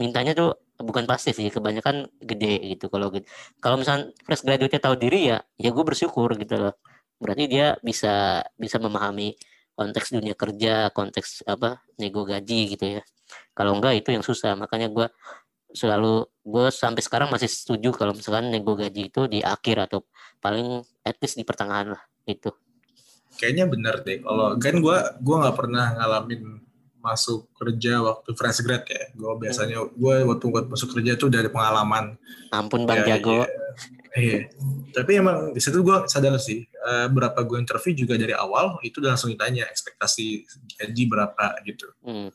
mintanya 0.00 0.32
tuh 0.36 0.50
bukan 0.80 1.04
pasti 1.04 1.30
sih 1.36 1.48
kebanyakan 1.52 2.08
gede 2.24 2.76
gitu. 2.76 2.88
Kalau 2.92 3.12
gitu 3.14 3.26
kalau 3.60 3.76
misalkan 3.80 4.12
fresh 4.24 4.42
graduate 4.46 4.80
tahu 4.80 4.96
diri 4.96 5.30
ya 5.34 5.38
ya 5.60 5.70
gue 5.74 5.84
bersyukur 5.84 6.34
gitu 6.40 6.56
loh. 6.56 6.74
Berarti 7.20 7.44
dia 7.52 7.76
bisa 7.84 8.40
bisa 8.56 8.76
memahami 8.80 9.36
konteks 9.76 10.12
dunia 10.12 10.34
kerja 10.36 10.92
konteks 10.92 11.44
apa 11.48 11.80
nego 12.00 12.24
gaji 12.28 12.76
gitu 12.76 13.00
ya 13.00 13.02
kalau 13.52 13.76
enggak 13.78 14.00
itu 14.00 14.14
yang 14.14 14.24
susah 14.24 14.54
makanya 14.54 14.88
gue 14.90 15.06
selalu 15.70 16.26
gue 16.42 16.66
sampai 16.74 17.02
sekarang 17.02 17.28
masih 17.30 17.46
setuju 17.46 17.94
kalau 17.94 18.10
misalkan 18.14 18.50
nego 18.50 18.74
gaji 18.74 19.10
itu 19.12 19.30
di 19.30 19.38
akhir 19.40 19.86
atau 19.90 20.02
paling 20.42 20.82
at 21.06 21.14
least 21.22 21.38
di 21.38 21.46
pertengahan 21.46 21.94
lah 21.94 22.02
itu 22.26 22.50
kayaknya 23.40 23.64
bener 23.64 24.04
deh. 24.04 24.20
Kalau 24.20 24.58
kan 24.58 24.74
gue 24.76 24.96
gua 25.22 25.36
nggak 25.46 25.56
pernah 25.56 25.86
ngalamin 25.96 26.60
masuk 27.00 27.48
kerja 27.56 28.04
waktu 28.04 28.30
fresh 28.36 28.60
grad 28.60 28.84
ya. 28.84 29.08
Gue 29.16 29.32
biasanya 29.40 29.80
gue 29.88 30.14
waktu 30.28 30.44
gue 30.44 30.62
masuk 30.68 30.88
kerja 30.98 31.16
tuh 31.16 31.32
udah 31.32 31.40
ada 31.40 31.50
pengalaman. 31.52 32.04
Ampun 32.52 32.84
Bang 32.84 33.08
Ya, 33.08 33.16
Jago. 33.16 33.40
iya. 33.40 33.48
Iya. 34.10 34.38
Tapi 34.90 35.22
emang 35.22 35.54
di 35.54 35.60
situ 35.62 35.80
gue 35.86 35.96
sadar 36.10 36.34
sih, 36.42 36.66
eh, 36.66 37.06
berapa 37.08 37.40
gue 37.46 37.62
interview 37.62 37.94
juga 37.94 38.18
dari 38.18 38.34
awal 38.34 38.76
itu 38.82 38.98
udah 38.98 39.14
langsung 39.14 39.30
ditanya 39.30 39.70
ekspektasi 39.70 40.44
gaji 40.76 41.02
berapa 41.08 41.46
gitu. 41.62 41.88
Hmm. 42.02 42.28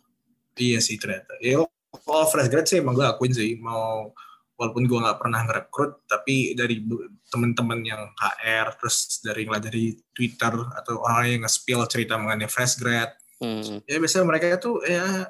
Iya 0.55 0.79
sih 0.79 0.95
ternyata. 0.95 1.35
Ya 1.43 1.59
kalau 1.91 2.27
fresh 2.27 2.51
grad 2.51 2.67
sih 2.67 2.83
emang 2.83 2.95
gue 2.95 3.07
akuin 3.07 3.31
sih 3.31 3.55
mau 3.59 4.11
walaupun 4.55 4.87
gue 4.87 4.99
nggak 4.99 5.19
pernah 5.19 5.43
ngerekrut 5.43 6.07
tapi 6.07 6.55
dari 6.55 6.79
teman-teman 7.27 7.79
yang 7.83 8.03
HR 8.15 8.79
terus 8.79 9.19
dari 9.19 9.43
dari 9.59 9.91
Twitter 10.15 10.53
atau 10.79 11.03
orang 11.03 11.27
yang 11.27 11.41
nge-spill 11.43 11.83
cerita 11.91 12.15
mengenai 12.15 12.47
fresh 12.47 12.79
grad 12.79 13.11
Hmm. 13.35 13.83
ya 13.83 13.99
biasanya 13.99 14.31
mereka 14.31 14.55
tuh 14.55 14.79
ya 14.87 15.27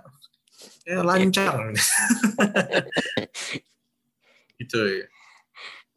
ya 0.85 1.01
lancang 1.01 1.73
gitu 4.61 4.77
ya. 4.77 5.09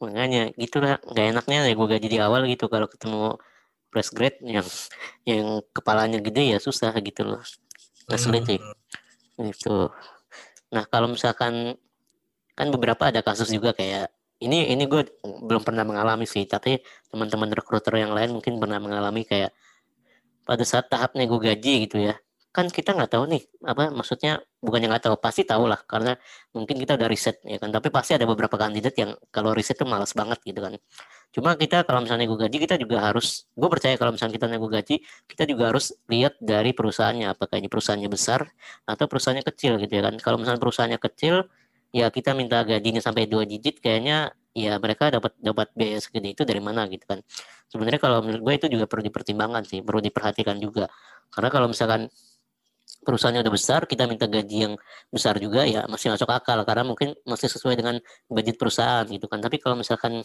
Makanya 0.00 0.56
gitulah 0.56 0.96
nggak 1.04 1.26
enaknya 1.36 1.68
ya 1.68 1.74
gue 1.76 1.88
gaji 1.90 2.08
di 2.08 2.18
awal 2.22 2.48
gitu 2.48 2.64
kalau 2.72 2.88
ketemu 2.88 3.36
fresh 3.92 4.08
grade 4.16 4.40
yang 4.40 4.64
yang 5.28 5.60
kepalanya 5.76 6.16
gede 6.24 6.56
ya 6.56 6.58
susah 6.62 6.96
gitu 7.04 7.28
loh. 7.28 7.44
Ngeselin 8.08 8.44
sih. 8.48 8.56
Hmm. 8.56 8.72
Gitu. 9.38 9.90
Nah 10.74 10.84
kalau 10.90 11.08
misalkan 11.14 11.78
kan 12.58 12.68
beberapa 12.74 13.08
ada 13.08 13.22
kasus 13.22 13.54
juga 13.54 13.70
kayak 13.70 14.10
ini 14.42 14.70
ini 14.74 14.84
gue 14.90 15.06
belum 15.22 15.62
pernah 15.62 15.86
mengalami 15.86 16.26
sih 16.26 16.46
tapi 16.46 16.78
teman-teman 17.10 17.50
rekruter 17.54 17.94
yang 18.02 18.14
lain 18.14 18.34
mungkin 18.34 18.58
pernah 18.58 18.78
mengalami 18.82 19.22
kayak 19.22 19.54
pada 20.42 20.64
saat 20.66 20.90
tahap 20.90 21.14
nego 21.14 21.38
gaji 21.38 21.86
gitu 21.86 22.02
ya. 22.02 22.18
Kan 22.50 22.66
kita 22.72 22.96
nggak 22.98 23.14
tahu 23.14 23.30
nih 23.30 23.42
apa 23.62 23.94
maksudnya 23.94 24.42
bukannya 24.58 24.90
nggak 24.90 25.04
tahu 25.06 25.16
pasti 25.22 25.46
tahu 25.46 25.70
lah 25.70 25.78
karena 25.86 26.18
mungkin 26.50 26.74
kita 26.82 26.98
udah 26.98 27.08
riset 27.10 27.38
ya 27.46 27.62
kan. 27.62 27.70
Tapi 27.70 27.88
pasti 27.94 28.18
ada 28.18 28.26
beberapa 28.26 28.58
kandidat 28.58 28.94
yang 28.98 29.14
kalau 29.30 29.54
riset 29.54 29.78
tuh 29.78 29.86
malas 29.86 30.10
banget 30.14 30.42
gitu 30.42 30.58
kan 30.58 30.74
cuma 31.28 31.54
kita 31.60 31.84
kalau 31.84 32.00
misalnya 32.00 32.24
nego 32.24 32.40
gaji 32.40 32.56
kita 32.56 32.80
juga 32.80 33.04
harus 33.04 33.44
gue 33.52 33.68
percaya 33.68 33.94
kalau 34.00 34.16
misalnya 34.16 34.34
kita 34.40 34.46
nego 34.48 34.66
gaji 34.66 34.96
kita 35.28 35.44
juga 35.44 35.68
harus 35.70 35.92
lihat 36.08 36.40
dari 36.40 36.72
perusahaannya 36.72 37.28
apakah 37.36 37.60
ini 37.60 37.68
perusahaannya 37.68 38.08
besar 38.08 38.48
atau 38.88 39.04
perusahaannya 39.04 39.44
kecil 39.44 39.76
gitu 39.76 39.92
ya 39.92 40.02
kan. 40.08 40.16
Kalau 40.18 40.40
misalnya 40.40 40.60
perusahaannya 40.60 41.00
kecil 41.00 41.44
ya 41.92 42.08
kita 42.12 42.32
minta 42.36 42.60
gajinya 42.64 43.00
sampai 43.00 43.28
dua 43.28 43.44
digit 43.48 43.80
kayaknya 43.80 44.32
ya 44.56 44.76
mereka 44.82 45.08
dapat 45.12 45.32
dapat 45.38 45.68
biaya 45.76 46.00
segede 46.02 46.34
itu 46.34 46.42
dari 46.48 46.60
mana 46.64 46.88
gitu 46.88 47.04
kan. 47.04 47.20
Sebenarnya 47.68 48.00
kalau 48.00 48.24
menurut 48.24 48.42
gue 48.42 48.54
itu 48.64 48.66
juga 48.80 48.84
perlu 48.88 49.04
dipertimbangkan 49.08 49.62
sih 49.68 49.80
perlu 49.84 50.00
diperhatikan 50.00 50.56
juga. 50.56 50.88
Karena 51.28 51.48
kalau 51.52 51.68
misalkan 51.68 52.08
perusahaannya 53.04 53.40
udah 53.44 53.54
besar 53.54 53.84
kita 53.86 54.04
minta 54.10 54.26
gaji 54.26 54.56
yang 54.68 54.74
besar 55.12 55.36
juga 55.38 55.64
ya 55.68 55.84
masih 55.86 56.12
masuk 56.12 56.28
akal. 56.32 56.64
Karena 56.64 56.84
mungkin 56.88 57.12
masih 57.28 57.48
sesuai 57.52 57.76
dengan 57.76 58.00
budget 58.26 58.56
perusahaan 58.56 59.04
gitu 59.06 59.28
kan. 59.28 59.38
Tapi 59.44 59.56
kalau 59.60 59.76
misalkan 59.76 60.24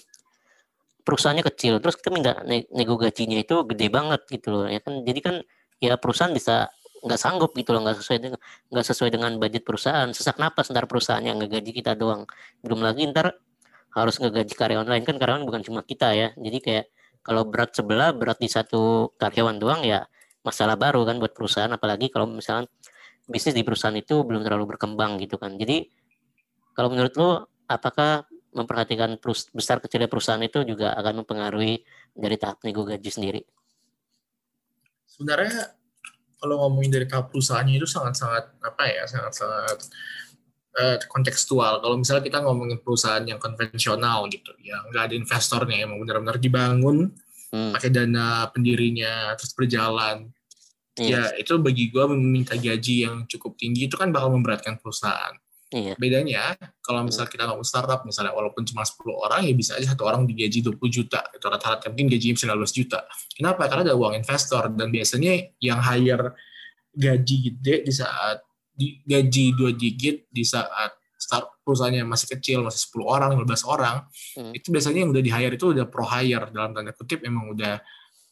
perusahaannya 1.03 1.45
kecil 1.53 1.83
terus 1.83 1.99
kita 1.99 2.09
minta 2.15 2.39
ne- 2.47 2.67
nego 2.71 2.95
gajinya 2.95 3.37
itu 3.39 3.67
gede 3.67 3.87
banget 3.91 4.21
gitu 4.31 4.47
loh 4.55 4.65
ya 4.71 4.79
kan? 4.79 5.03
Jadi 5.03 5.19
kan 5.19 5.35
ya 5.83 5.99
perusahaan 5.99 6.31
bisa 6.31 6.71
nggak 7.03 7.19
sanggup 7.19 7.51
gitu 7.59 7.75
loh 7.75 7.83
nggak 7.83 7.99
sesuai 7.99 8.19
dengan 8.23 8.39
nggak 8.71 8.85
sesuai 8.87 9.09
dengan 9.11 9.31
budget 9.35 9.63
perusahaan. 9.67 10.07
Sesak 10.15 10.39
napas 10.39 10.71
ntar 10.71 10.87
perusahaan 10.87 11.21
yang 11.23 11.37
ngegaji 11.43 11.71
kita 11.75 11.93
doang. 11.99 12.23
Belum 12.63 12.79
lagi 12.79 13.03
ntar 13.11 13.35
harus 13.93 14.15
ngegaji 14.17 14.53
karyawan 14.57 14.87
lain 14.89 15.03
kan 15.05 15.15
karyawan 15.19 15.43
bukan 15.43 15.61
cuma 15.67 15.83
kita 15.83 16.15
ya. 16.15 16.31
Jadi 16.39 16.57
kayak 16.63 16.85
kalau 17.23 17.43
berat 17.47 17.75
sebelah 17.75 18.15
berat 18.15 18.39
di 18.39 18.47
satu 18.47 19.11
karyawan 19.19 19.59
doang 19.59 19.83
ya 19.83 20.07
masalah 20.43 20.79
baru 20.79 21.03
kan 21.03 21.19
buat 21.19 21.35
perusahaan. 21.35 21.71
Apalagi 21.71 22.07
kalau 22.07 22.31
misalnya 22.31 22.71
bisnis 23.27 23.55
di 23.55 23.63
perusahaan 23.67 23.95
itu 23.95 24.23
belum 24.23 24.43
terlalu 24.43 24.75
berkembang 24.75 25.19
gitu 25.19 25.35
kan. 25.35 25.59
Jadi 25.59 25.87
kalau 26.73 26.89
menurut 26.89 27.13
lo 27.19 27.29
apakah 27.67 28.27
memperhatikan 28.53 29.17
perus- 29.17 29.49
besar 29.51 29.81
kecilnya 29.81 30.07
perusahaan 30.07 30.41
itu 30.41 30.63
juga 30.63 30.93
akan 30.95 31.25
mempengaruhi 31.25 31.81
dari 32.13 32.35
tahap 32.37 32.61
nego 32.61 32.85
gaji 32.85 33.09
sendiri. 33.09 33.41
Sebenarnya 35.09 35.77
kalau 36.37 36.59
ngomongin 36.65 36.91
dari 36.91 37.05
tahap 37.09 37.29
perusahaannya 37.33 37.75
itu 37.77 37.87
sangat-sangat 37.87 38.59
apa 38.59 38.83
ya 38.89 39.03
sangat-sangat 39.05 39.79
eh, 40.79 40.97
kontekstual. 41.07 41.79
Kalau 41.79 41.95
misalnya 41.95 42.23
kita 42.25 42.39
ngomongin 42.43 42.81
perusahaan 42.81 43.23
yang 43.23 43.37
konvensional 43.37 44.25
gitu 44.27 44.51
yang 44.61 44.81
nggak 44.89 45.11
ada 45.11 45.15
investornya 45.15 45.85
emang 45.85 46.01
benar-benar 46.01 46.37
dibangun 46.41 47.13
hmm, 47.53 47.71
pakai 47.77 47.89
dana 47.93 48.49
pendirinya 48.49 49.37
terus 49.37 49.53
berjalan. 49.53 50.29
Iya. 50.93 51.33
Ya 51.33 51.41
itu 51.41 51.57
bagi 51.57 51.89
gua 51.89 52.05
meminta 52.11 52.53
gaji 52.53 53.09
yang 53.09 53.25
cukup 53.25 53.57
tinggi 53.57 53.89
itu 53.89 53.97
kan 53.97 54.13
bakal 54.13 54.29
memberatkan 54.33 54.77
perusahaan 54.77 55.33
iya. 55.73 55.93
Bedanya 55.97 56.53
kalau 56.79 57.03
misalnya 57.03 57.29
kita 57.33 57.43
ngomong 57.49 57.65
startup 57.65 58.05
misalnya 58.05 58.31
walaupun 58.31 58.63
cuma 58.63 58.85
10 58.85 58.93
orang 59.09 59.41
ya 59.43 59.53
bisa 59.57 59.75
aja 59.75 59.91
satu 59.91 60.05
orang 60.05 60.23
digaji 60.29 60.61
20 60.61 60.77
juta. 60.87 61.25
Itu 61.33 61.49
rata-rata 61.49 61.89
mungkin 61.89 62.13
gajinya 62.13 62.33
bisa 62.37 62.45
15 62.53 62.77
juta. 62.77 62.99
Kenapa? 63.33 63.65
Karena 63.67 63.91
ada 63.91 63.95
uang 63.97 64.13
investor. 64.15 64.69
Dan 64.71 64.93
biasanya 64.93 65.33
yang 65.57 65.81
hire 65.81 66.37
gaji 66.93 67.35
gede 67.49 67.75
di 67.89 67.93
saat 67.93 68.37
di, 68.73 69.01
gaji 69.01 69.45
dua 69.57 69.73
digit 69.73 70.29
di 70.29 70.45
saat 70.45 70.93
start 71.17 71.61
perusahaannya 71.63 72.03
masih 72.03 72.27
kecil 72.37 72.61
masih 72.67 72.89
10 72.91 73.05
orang 73.07 73.29
15 73.33 73.63
orang 73.65 73.97
Hmm. 74.37 74.51
itu 74.51 74.73
biasanya 74.73 75.05
yang 75.05 75.11
udah 75.13 75.23
di 75.23 75.31
hire 75.31 75.53
itu 75.55 75.71
udah 75.73 75.85
pro 75.89 76.03
hire. 76.05 76.49
Dalam 76.49 76.73
tanda 76.73 76.91
kutip 76.93 77.21
emang 77.25 77.53
udah 77.53 77.79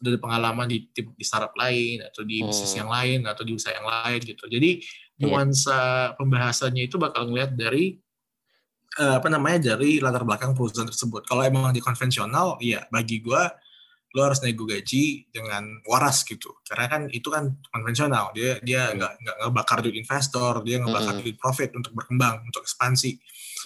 udah 0.02 0.10
ada 0.12 0.20
pengalaman 0.20 0.66
di 0.66 0.90
tim 0.90 1.14
di 1.14 1.22
startup 1.22 1.54
lain 1.54 2.02
atau 2.02 2.26
di 2.26 2.42
bisnis 2.42 2.74
Hmm. 2.74 2.80
yang 2.86 2.90
lain 2.90 3.20
atau 3.30 3.44
di 3.46 3.54
usaha 3.54 3.70
yang 3.72 3.86
lain 3.86 4.20
gitu. 4.26 4.44
Jadi 4.50 4.82
Iya. 5.22 5.30
nuansa 5.30 5.80
pembahasannya 6.18 6.90
itu 6.90 6.98
bakal 6.98 7.30
ngeliat 7.30 7.54
dari 7.54 7.94
eh, 8.98 9.16
apa 9.22 9.30
namanya 9.30 9.78
dari 9.78 10.02
latar 10.02 10.26
belakang 10.26 10.58
perusahaan 10.58 10.90
tersebut. 10.90 11.30
Kalau 11.30 11.46
emang 11.46 11.70
di 11.72 11.80
konvensional, 11.80 12.58
ya 12.58 12.82
bagi 12.90 13.22
gua 13.22 13.46
lo 14.12 14.28
harus 14.28 14.44
nego 14.44 14.68
gaji 14.68 15.32
dengan 15.32 15.80
waras 15.88 16.28
gitu. 16.28 16.52
Karena 16.68 16.92
kan 16.92 17.02
itu 17.08 17.32
kan 17.32 17.56
konvensional. 17.72 18.36
Dia 18.36 18.60
dia 18.60 18.92
nggak 18.92 19.14
nggak 19.24 19.36
ngebakar 19.48 19.80
duit 19.80 19.96
investor, 19.96 20.60
dia 20.68 20.84
ngebakar 20.84 21.16
Mm-mm. 21.16 21.24
duit 21.24 21.38
profit 21.40 21.72
untuk 21.78 21.96
berkembang, 21.96 22.44
untuk 22.44 22.68
ekspansi. 22.68 23.12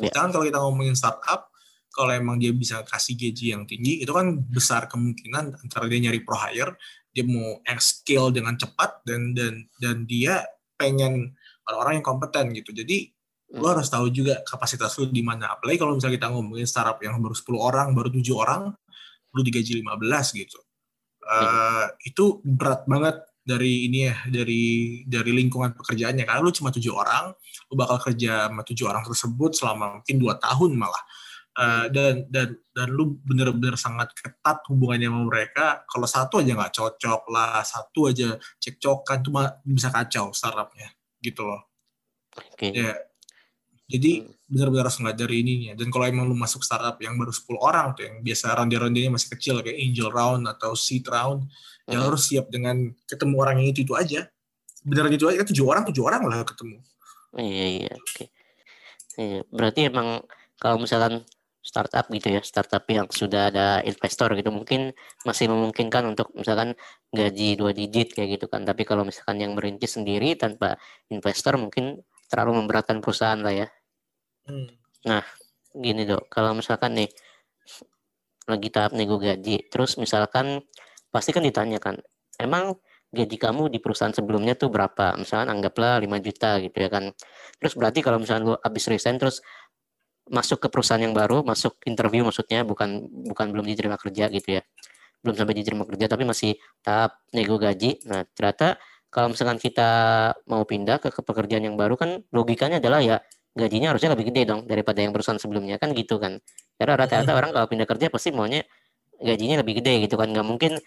Ya. 0.06 0.14
Sedangkan 0.14 0.32
kalau 0.38 0.46
kita 0.46 0.60
ngomongin 0.62 0.94
startup, 0.94 1.50
kalau 1.90 2.12
emang 2.14 2.38
dia 2.38 2.54
bisa 2.54 2.86
kasih 2.86 3.18
gaji 3.18 3.58
yang 3.58 3.64
tinggi, 3.66 4.06
itu 4.06 4.12
kan 4.14 4.38
besar 4.38 4.86
kemungkinan 4.86 5.66
antara 5.66 5.90
dia 5.90 6.00
nyari 6.06 6.22
pro 6.22 6.38
hire, 6.38 6.78
dia 7.10 7.26
mau 7.26 7.58
scale 7.82 8.30
dengan 8.30 8.54
cepat 8.60 9.02
dan 9.08 9.34
dan 9.34 9.66
dan 9.82 10.06
dia 10.06 10.46
pengen 10.76 11.34
orang-orang 11.70 12.02
yang 12.02 12.06
kompeten 12.06 12.46
gitu. 12.54 12.72
Jadi 12.72 13.10
lo 13.54 13.70
Hmm. 13.70 13.78
harus 13.78 13.88
tahu 13.94 14.10
juga 14.10 14.42
kapasitas 14.42 14.98
lo 14.98 15.06
di 15.10 15.22
mana. 15.22 15.54
Apalagi 15.54 15.78
kalau 15.78 15.94
misalnya 15.98 16.18
kita 16.18 16.28
ngomongin 16.34 16.66
startup 16.66 16.98
yang 17.02 17.22
baru 17.22 17.36
10 17.38 17.62
orang, 17.62 17.94
baru 17.94 18.10
7 18.10 18.34
orang, 18.34 18.74
lu 19.36 19.42
digaji 19.46 19.82
15 19.86 20.34
gitu. 20.34 20.58
Eh, 21.26 21.86
itu 22.10 22.42
berat 22.46 22.86
banget 22.86 23.18
dari 23.46 23.86
ini 23.90 24.10
ya, 24.10 24.18
dari 24.30 24.64
dari 25.06 25.32
lingkungan 25.34 25.74
pekerjaannya. 25.78 26.26
Karena 26.26 26.42
lu 26.42 26.54
cuma 26.54 26.70
tujuh 26.74 26.94
orang, 26.94 27.34
lu 27.70 27.74
bakal 27.78 27.98
kerja 28.02 28.50
sama 28.50 28.62
tujuh 28.66 28.86
orang 28.90 29.04
tersebut 29.06 29.52
selama 29.58 30.02
mungkin 30.02 30.16
dua 30.22 30.38
tahun 30.42 30.72
malah. 30.78 31.04
Eh, 31.56 31.86
dan 31.94 32.14
dan 32.30 32.48
dan 32.76 32.88
lu 32.92 33.16
bener-bener 33.24 33.78
sangat 33.80 34.12
ketat 34.18 34.66
hubungannya 34.70 35.08
sama 35.10 35.22
mereka. 35.30 35.66
Kalau 35.88 36.08
satu 36.10 36.34
aja 36.44 36.52
nggak 36.58 36.74
cocok 36.76 37.22
lah, 37.32 37.62
satu 37.64 38.12
aja 38.12 38.36
cekcokan 38.60 39.18
tuh 39.24 39.32
mah 39.34 39.48
bisa 39.64 39.90
kacau 39.94 40.34
startupnya 40.36 40.90
gitu 41.26 41.42
loh. 41.50 41.62
oke 42.38 42.70
Ya. 42.70 42.94
Jadi 43.86 44.26
Hmm. 44.26 44.34
benar-benar 44.50 44.90
harus 44.90 44.98
dari 45.14 45.46
ininya. 45.46 45.78
Dan 45.78 45.94
kalau 45.94 46.06
emang 46.10 46.26
lu 46.26 46.34
masuk 46.34 46.66
startup 46.66 46.98
yang 47.02 47.18
baru 47.22 47.30
10 47.30 47.62
orang 47.62 47.94
tuh 47.94 48.10
yang 48.10 48.22
biasa 48.26 48.58
ronde-rondenya 48.58 49.14
masih 49.14 49.30
kecil 49.38 49.62
kayak 49.62 49.78
angel 49.78 50.10
round 50.10 50.50
atau 50.50 50.74
seed 50.74 51.06
round, 51.06 51.46
ya 51.86 52.02
Hmm. 52.02 52.10
harus 52.10 52.26
siap 52.26 52.50
dengan 52.50 52.94
ketemu 53.06 53.36
orang 53.38 53.62
yang 53.62 53.70
itu 53.74 53.86
itu 53.86 53.94
aja. 53.94 54.26
Beneran 54.82 55.14
itu 55.14 55.26
aja 55.30 55.38
kan 55.42 55.48
tujuh 55.50 55.66
orang 55.66 55.84
tujuh 55.86 56.02
orang 56.02 56.22
lah 56.26 56.42
ketemu. 56.46 56.78
Iya 57.38 57.66
iya 57.82 57.92
oke. 57.94 58.24
Iya, 59.16 59.40
berarti 59.54 59.80
emang 59.88 60.26
kalau 60.58 60.82
misalkan 60.82 61.22
startup 61.76 62.08
gitu 62.08 62.32
ya, 62.32 62.40
startup 62.40 62.88
yang 62.88 63.12
sudah 63.12 63.52
ada 63.52 63.84
investor 63.84 64.32
gitu 64.32 64.48
mungkin 64.48 64.96
masih 65.28 65.52
memungkinkan 65.52 66.08
untuk 66.08 66.32
misalkan 66.32 66.72
gaji 67.12 67.60
dua 67.60 67.76
digit 67.76 68.16
kayak 68.16 68.40
gitu 68.40 68.48
kan. 68.48 68.64
Tapi 68.64 68.88
kalau 68.88 69.04
misalkan 69.04 69.44
yang 69.44 69.52
merintis 69.60 70.00
sendiri 70.00 70.40
tanpa 70.40 70.80
investor 71.12 71.60
mungkin 71.60 72.00
terlalu 72.32 72.64
memberatkan 72.64 73.04
perusahaan 73.04 73.36
lah 73.44 73.52
ya. 73.52 73.68
Hmm. 74.48 74.72
Gini 75.76 76.08
dok, 76.08 76.32
kalau 76.32 76.56
misalkan 76.56 76.96
nih 76.96 77.12
lagi 78.48 78.72
tahap 78.72 78.96
nego 78.96 79.20
gaji, 79.20 79.68
terus 79.68 80.00
misalkan 80.00 80.64
pasti 81.12 81.36
kan 81.36 81.44
ditanya 81.44 81.84
kan, 81.84 82.00
emang 82.40 82.80
gaji 83.16 83.38
kamu 83.40 83.72
di 83.72 83.80
perusahaan 83.80 84.12
sebelumnya 84.16 84.56
tuh 84.60 84.72
berapa? 84.72 85.16
Misalkan 85.16 85.48
anggaplah 85.52 86.00
5 86.04 86.20
juta 86.20 86.60
gitu 86.64 86.78
ya 86.80 86.90
kan. 86.92 87.12
Terus 87.60 87.74
berarti 87.80 88.00
kalau 88.04 88.20
misalkan 88.20 88.44
lu 88.52 88.54
habis 88.60 88.86
resign 88.92 89.16
terus 89.16 89.40
masuk 90.30 90.58
ke 90.62 90.68
perusahaan 90.74 91.02
yang 91.02 91.14
baru, 91.14 91.46
masuk 91.46 91.78
interview 91.86 92.26
maksudnya 92.26 92.66
bukan 92.66 93.06
bukan 93.30 93.46
belum 93.54 93.66
diterima 93.66 93.98
kerja 94.00 94.30
gitu 94.30 94.62
ya. 94.62 94.64
belum 95.26 95.42
sampai 95.42 95.58
diterima 95.58 95.90
kerja 95.90 96.06
tapi 96.06 96.22
masih 96.22 96.54
tahap 96.86 97.18
nego 97.34 97.58
gaji. 97.58 97.98
Nah, 98.06 98.30
ternyata 98.30 98.78
kalau 99.10 99.34
misalkan 99.34 99.58
kita 99.58 99.90
mau 100.46 100.62
pindah 100.70 101.02
ke, 101.02 101.10
ke 101.10 101.22
pekerjaan 101.26 101.66
yang 101.66 101.74
baru 101.74 101.98
kan 101.98 102.22
logikanya 102.30 102.78
adalah 102.78 103.02
ya 103.02 103.18
gajinya 103.58 103.90
harusnya 103.90 104.14
lebih 104.14 104.30
gede 104.30 104.46
dong 104.46 104.70
daripada 104.70 105.02
yang 105.02 105.10
perusahaan 105.18 105.42
sebelumnya 105.42 105.82
kan 105.82 105.98
gitu 105.98 106.22
kan. 106.22 106.38
Karena 106.78 106.94
rata-rata 106.94 107.32
orang 107.34 107.50
kalau 107.58 107.66
pindah 107.66 107.90
kerja 107.90 108.14
pasti 108.14 108.30
maunya 108.30 108.62
gajinya 109.18 109.66
lebih 109.66 109.82
gede 109.82 110.06
gitu 110.06 110.14
kan. 110.14 110.30
Nggak 110.30 110.46
mungkin 110.46 110.78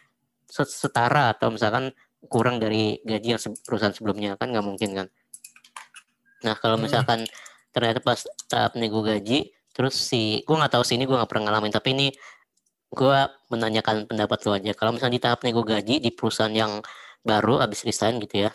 se- 0.46 0.70
setara 0.70 1.34
atau 1.34 1.50
misalkan 1.50 1.90
kurang 2.30 2.62
dari 2.62 3.02
gaji 3.02 3.34
yang 3.34 3.40
perusahaan 3.66 3.94
sebelumnya 3.96 4.38
kan 4.38 4.54
nggak 4.54 4.62
mungkin 4.62 4.90
kan. 4.94 5.06
Nah 6.46 6.54
kalau 6.62 6.78
Hmm. 6.78 6.86
Ternyata 7.74 8.00
pas 8.02 8.20
tahap 8.50 8.74
nego 8.80 9.00
gaji 9.04 9.52
terus 9.72 9.94
si 9.94 10.42
gue 10.42 10.56
nggak 10.58 10.72
tahu 10.74 10.84
sih 10.86 10.98
ini 10.98 11.04
gue 11.06 11.14
nggak 11.14 11.30
pernah 11.30 11.52
ngalamin 11.52 11.72
tapi 11.74 11.88
ini 11.94 12.06
gue 12.88 13.18
menanyakan 13.52 14.08
pendapat 14.08 14.38
lu 14.48 14.56
aja. 14.56 14.72
Kalau 14.72 14.96
misalnya 14.96 15.14
di 15.20 15.22
tahap 15.22 15.40
nego 15.44 15.60
gaji 15.60 16.00
di 16.00 16.08
perusahaan 16.08 16.48
yang 16.48 16.80
baru 17.20 17.60
abis 17.60 17.84
resign 17.84 18.16
gitu 18.22 18.48
ya 18.48 18.50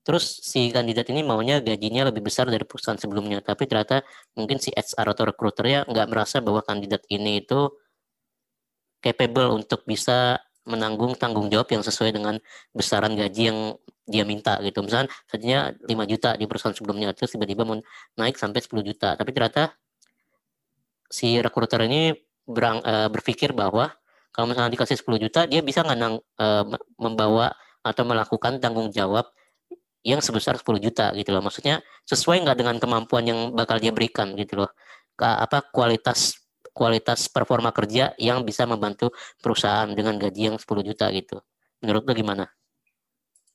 terus 0.00 0.40
si 0.40 0.72
kandidat 0.72 1.06
ini 1.12 1.20
maunya 1.20 1.60
gajinya 1.60 2.08
lebih 2.08 2.24
besar 2.24 2.48
dari 2.48 2.64
perusahaan 2.64 2.96
sebelumnya 2.96 3.44
tapi 3.44 3.68
ternyata 3.68 4.00
mungkin 4.32 4.56
si 4.56 4.72
HR 4.72 5.12
atau 5.12 5.24
recruiternya 5.28 5.84
nggak 5.86 6.06
merasa 6.08 6.40
bahwa 6.40 6.64
kandidat 6.64 7.04
ini 7.12 7.44
itu 7.44 7.68
capable 9.04 9.60
untuk 9.60 9.84
bisa 9.84 10.40
menanggung 10.70 11.18
tanggung 11.18 11.50
jawab 11.50 11.66
yang 11.74 11.82
sesuai 11.82 12.14
dengan 12.14 12.38
besaran 12.70 13.18
gaji 13.18 13.42
yang 13.50 13.58
dia 14.06 14.22
minta 14.22 14.58
gitu. 14.62 14.82
Misalnya 14.86 15.10
tadinya 15.26 15.74
5 15.74 16.04
juta 16.06 16.38
di 16.38 16.44
perusahaan 16.46 16.74
sebelumnya 16.74 17.10
terus 17.14 17.34
tiba-tiba 17.34 17.66
mau 17.66 17.78
naik 18.18 18.38
sampai 18.38 18.62
10 18.62 18.86
juta. 18.86 19.18
Tapi 19.18 19.30
ternyata 19.34 19.74
si 21.10 21.42
recruiter 21.42 21.82
ini 21.86 22.14
berang, 22.46 22.78
eh, 22.82 23.10
berpikir 23.10 23.50
bahwa 23.50 23.90
kalau 24.30 24.46
misalnya 24.46 24.70
dikasih 24.70 24.98
10 24.98 25.18
juta 25.18 25.46
dia 25.50 25.58
bisa 25.58 25.82
nggak 25.82 25.98
me- 25.98 26.84
membawa 27.02 27.50
atau 27.82 28.06
melakukan 28.06 28.62
tanggung 28.62 28.94
jawab 28.94 29.26
yang 30.00 30.24
sebesar 30.24 30.56
10 30.56 30.80
juta 30.80 31.12
gitu 31.12 31.34
loh. 31.34 31.44
Maksudnya 31.44 31.84
sesuai 32.08 32.44
nggak 32.44 32.56
dengan 32.56 32.76
kemampuan 32.80 33.24
yang 33.28 33.40
bakal 33.52 33.76
dia 33.76 33.92
berikan 33.92 34.32
gitu 34.38 34.64
loh. 34.64 34.70
Apa 35.20 35.60
kualitas 35.68 36.39
kualitas 36.72 37.28
performa 37.28 37.70
kerja 37.70 38.14
yang 38.16 38.42
bisa 38.42 38.64
membantu 38.64 39.10
perusahaan 39.38 39.90
dengan 39.90 40.16
gaji 40.16 40.54
yang 40.54 40.56
10 40.56 40.82
juta 40.82 41.10
gitu 41.10 41.38
menurut 41.80 42.02
lo 42.04 42.12
gimana 42.12 42.44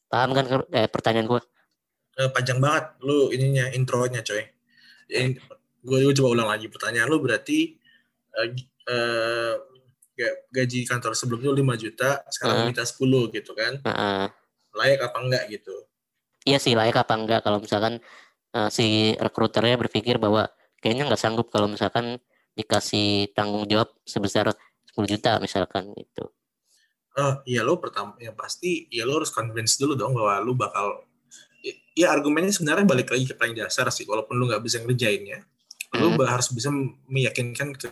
paham 0.07 0.31
kan 0.31 0.45
eh, 0.71 0.89
pertanyaan 0.89 1.27
gue 1.27 1.41
Eh, 2.15 2.31
panjang 2.31 2.63
banget 2.63 2.95
lu 3.03 3.27
ininya 3.35 3.67
intronya 3.75 4.23
coy. 4.23 4.39
Ya, 5.11 5.35
gue 5.83 6.15
coba 6.15 6.31
ulang 6.31 6.47
lagi 6.47 6.71
pertanyaan 6.71 7.11
lu 7.11 7.19
berarti 7.19 7.75
eh, 8.39 8.47
eh, 8.87 9.53
ga- 10.15 10.37
gaji 10.47 10.87
kantor 10.87 11.11
sebelumnya 11.11 11.51
5 11.51 11.75
juta, 11.75 12.23
sekarang 12.31 12.63
Heeh. 12.63 12.67
minta 12.71 12.87
10 12.87 13.27
gitu 13.35 13.51
kan. 13.51 13.83
Heeh. 13.83 14.31
Layak 14.79 15.11
apa 15.11 15.17
enggak 15.27 15.43
gitu. 15.51 15.75
iya 16.47 16.55
sih 16.55 16.71
layak 16.71 17.03
apa 17.03 17.19
enggak 17.19 17.43
kalau 17.43 17.59
misalkan 17.59 17.99
eh, 18.55 18.69
si 18.71 19.11
rekruternya 19.19 19.75
berpikir 19.75 20.15
bahwa 20.15 20.47
kayaknya 20.79 21.11
nggak 21.11 21.19
sanggup 21.19 21.51
kalau 21.51 21.67
misalkan 21.67 22.15
dikasih 22.55 23.35
tanggung 23.35 23.67
jawab 23.67 23.91
sebesar 24.03 24.49
10 24.89 25.05
juta 25.05 25.37
misalkan 25.37 25.91
gitu. 25.93 26.31
Oh, 27.15 27.39
iya 27.47 27.63
lo 27.63 27.79
pertama 27.79 28.15
yang 28.19 28.35
pasti 28.35 28.87
ya 28.91 29.07
lo 29.07 29.19
harus 29.19 29.31
convince 29.31 29.79
dulu 29.79 29.95
dong 29.95 30.11
bahwa 30.11 30.35
lu 30.43 30.51
bakal 30.51 31.07
ya- 31.63 31.79
ya 31.95 32.07
argumennya 32.11 32.51
sebenarnya 32.51 32.83
balik 32.83 33.07
lagi 33.07 33.23
ke 33.23 33.35
paling 33.35 33.55
dasar 33.55 33.87
sih 33.87 34.03
walaupun 34.03 34.35
lu 34.35 34.51
nggak 34.51 34.59
bisa 34.59 34.83
ngerjainnya 34.83 35.39
lu 35.95 36.11
Hmm. 36.11 36.19
ba- 36.19 36.27
harus 36.27 36.51
bisa 36.51 36.67
meyakinkan 37.07 37.71
ke 37.71 37.91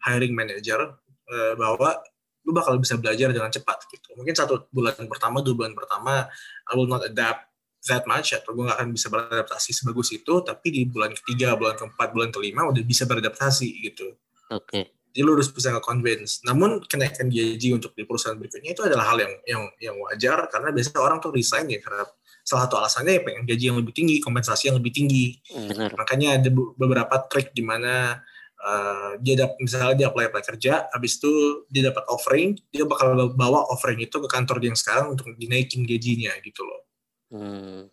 hiring 0.00 0.32
manager 0.32 0.96
eh, 1.28 1.52
bahwa 1.60 2.00
lu 2.40 2.56
bakal 2.56 2.80
bisa 2.80 2.96
belajar 2.96 3.28
dengan 3.28 3.52
cepat 3.52 3.84
gitu 3.92 4.16
mungkin 4.16 4.32
satu 4.32 4.64
bulan 4.72 4.96
pertama 5.04 5.44
dua 5.44 5.52
bulan 5.52 5.76
pertama 5.76 6.24
I 6.64 6.72
will 6.72 6.88
not 6.88 7.04
adapt 7.04 7.47
that 7.88 8.04
much 8.04 8.36
atau 8.36 8.52
gue 8.52 8.68
gak 8.68 8.76
akan 8.78 8.88
bisa 8.92 9.08
beradaptasi 9.08 9.70
sebagus 9.72 10.12
itu 10.12 10.44
tapi 10.44 10.68
di 10.68 10.82
bulan 10.84 11.16
ketiga 11.16 11.56
bulan 11.56 11.74
keempat 11.74 12.08
bulan 12.12 12.30
kelima 12.30 12.68
udah 12.68 12.84
bisa 12.84 13.08
beradaptasi 13.08 13.68
gitu 13.88 14.14
Oke. 14.52 14.92
jadi 15.12 15.24
lu 15.24 15.34
harus 15.34 15.50
bisa 15.50 15.74
nge-convince. 15.74 16.46
Namun 16.46 16.84
kenaikan 16.86 17.26
gaji 17.26 17.68
untuk 17.74 17.92
di 17.92 18.06
perusahaan 18.06 18.38
berikutnya 18.38 18.70
itu 18.70 18.86
adalah 18.86 19.12
hal 19.12 19.18
yang 19.18 19.34
yang 19.44 19.62
yang 19.82 19.96
wajar 19.98 20.46
karena 20.46 20.70
biasanya 20.70 21.00
orang 21.02 21.18
tuh 21.18 21.34
resign 21.34 21.66
ya 21.68 21.82
karena 21.82 22.06
salah 22.48 22.64
satu 22.64 22.80
alasannya 22.80 23.20
ya 23.20 23.22
pengen 23.28 23.42
gaji 23.44 23.64
yang 23.68 23.76
lebih 23.76 23.92
tinggi, 23.92 24.16
kompensasi 24.24 24.72
yang 24.72 24.80
lebih 24.80 24.92
tinggi. 24.96 25.36
Bener. 25.52 25.92
Makanya 25.92 26.40
ada 26.40 26.48
be- 26.48 26.72
beberapa 26.80 27.20
trik 27.28 27.52
di 27.52 27.60
mana 27.60 28.24
uh, 28.64 29.20
dia 29.20 29.36
dapat 29.44 29.60
misalnya 29.60 29.94
dia 30.00 30.06
apply 30.08 30.32
apply 30.32 30.42
kerja, 30.56 30.88
habis 30.88 31.20
itu 31.20 31.32
dia 31.68 31.92
dapat 31.92 32.08
offering, 32.08 32.56
dia 32.72 32.88
bakal 32.88 33.36
bawa 33.36 33.68
offering 33.68 34.00
itu 34.00 34.16
ke 34.16 34.28
kantor 34.32 34.64
dia 34.64 34.72
yang 34.72 34.80
sekarang 34.80 35.12
untuk 35.12 35.28
dinaikin 35.36 35.84
gajinya 35.84 36.32
gitu 36.40 36.64
loh. 36.64 36.87
Hmm. 37.28 37.88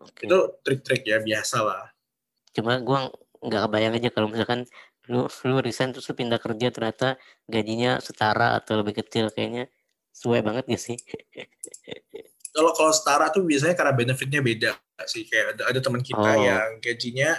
Oke. 0.00 0.24
Itu 0.28 0.38
trik-trik 0.64 1.04
ya 1.04 1.20
biasa 1.20 1.64
lah. 1.64 1.84
Cuma 2.52 2.80
gua 2.80 3.08
nggak 3.44 3.62
kebayang 3.68 3.94
aja 4.00 4.08
kalau 4.12 4.28
misalkan 4.32 4.64
lu 5.12 5.28
lu 5.28 5.56
resign 5.60 5.92
terus 5.92 6.08
lu 6.08 6.16
pindah 6.16 6.40
kerja 6.40 6.72
ternyata 6.72 7.20
gajinya 7.44 8.00
setara 8.00 8.56
atau 8.56 8.80
lebih 8.80 9.04
kecil 9.04 9.28
kayaknya 9.28 9.68
sesuai 10.16 10.40
banget 10.40 10.64
gak 10.64 10.80
sih? 10.80 10.96
kalau 12.54 12.70
kalau 12.72 12.92
setara 12.94 13.28
tuh 13.34 13.42
biasanya 13.44 13.74
karena 13.74 13.92
benefitnya 13.92 14.40
beda 14.40 14.70
sih 15.10 15.26
kayak 15.26 15.58
ada 15.58 15.62
ada 15.74 15.78
teman 15.82 16.00
kita 16.00 16.22
Oh. 16.22 16.38
yang 16.38 16.78
gajinya 16.78 17.34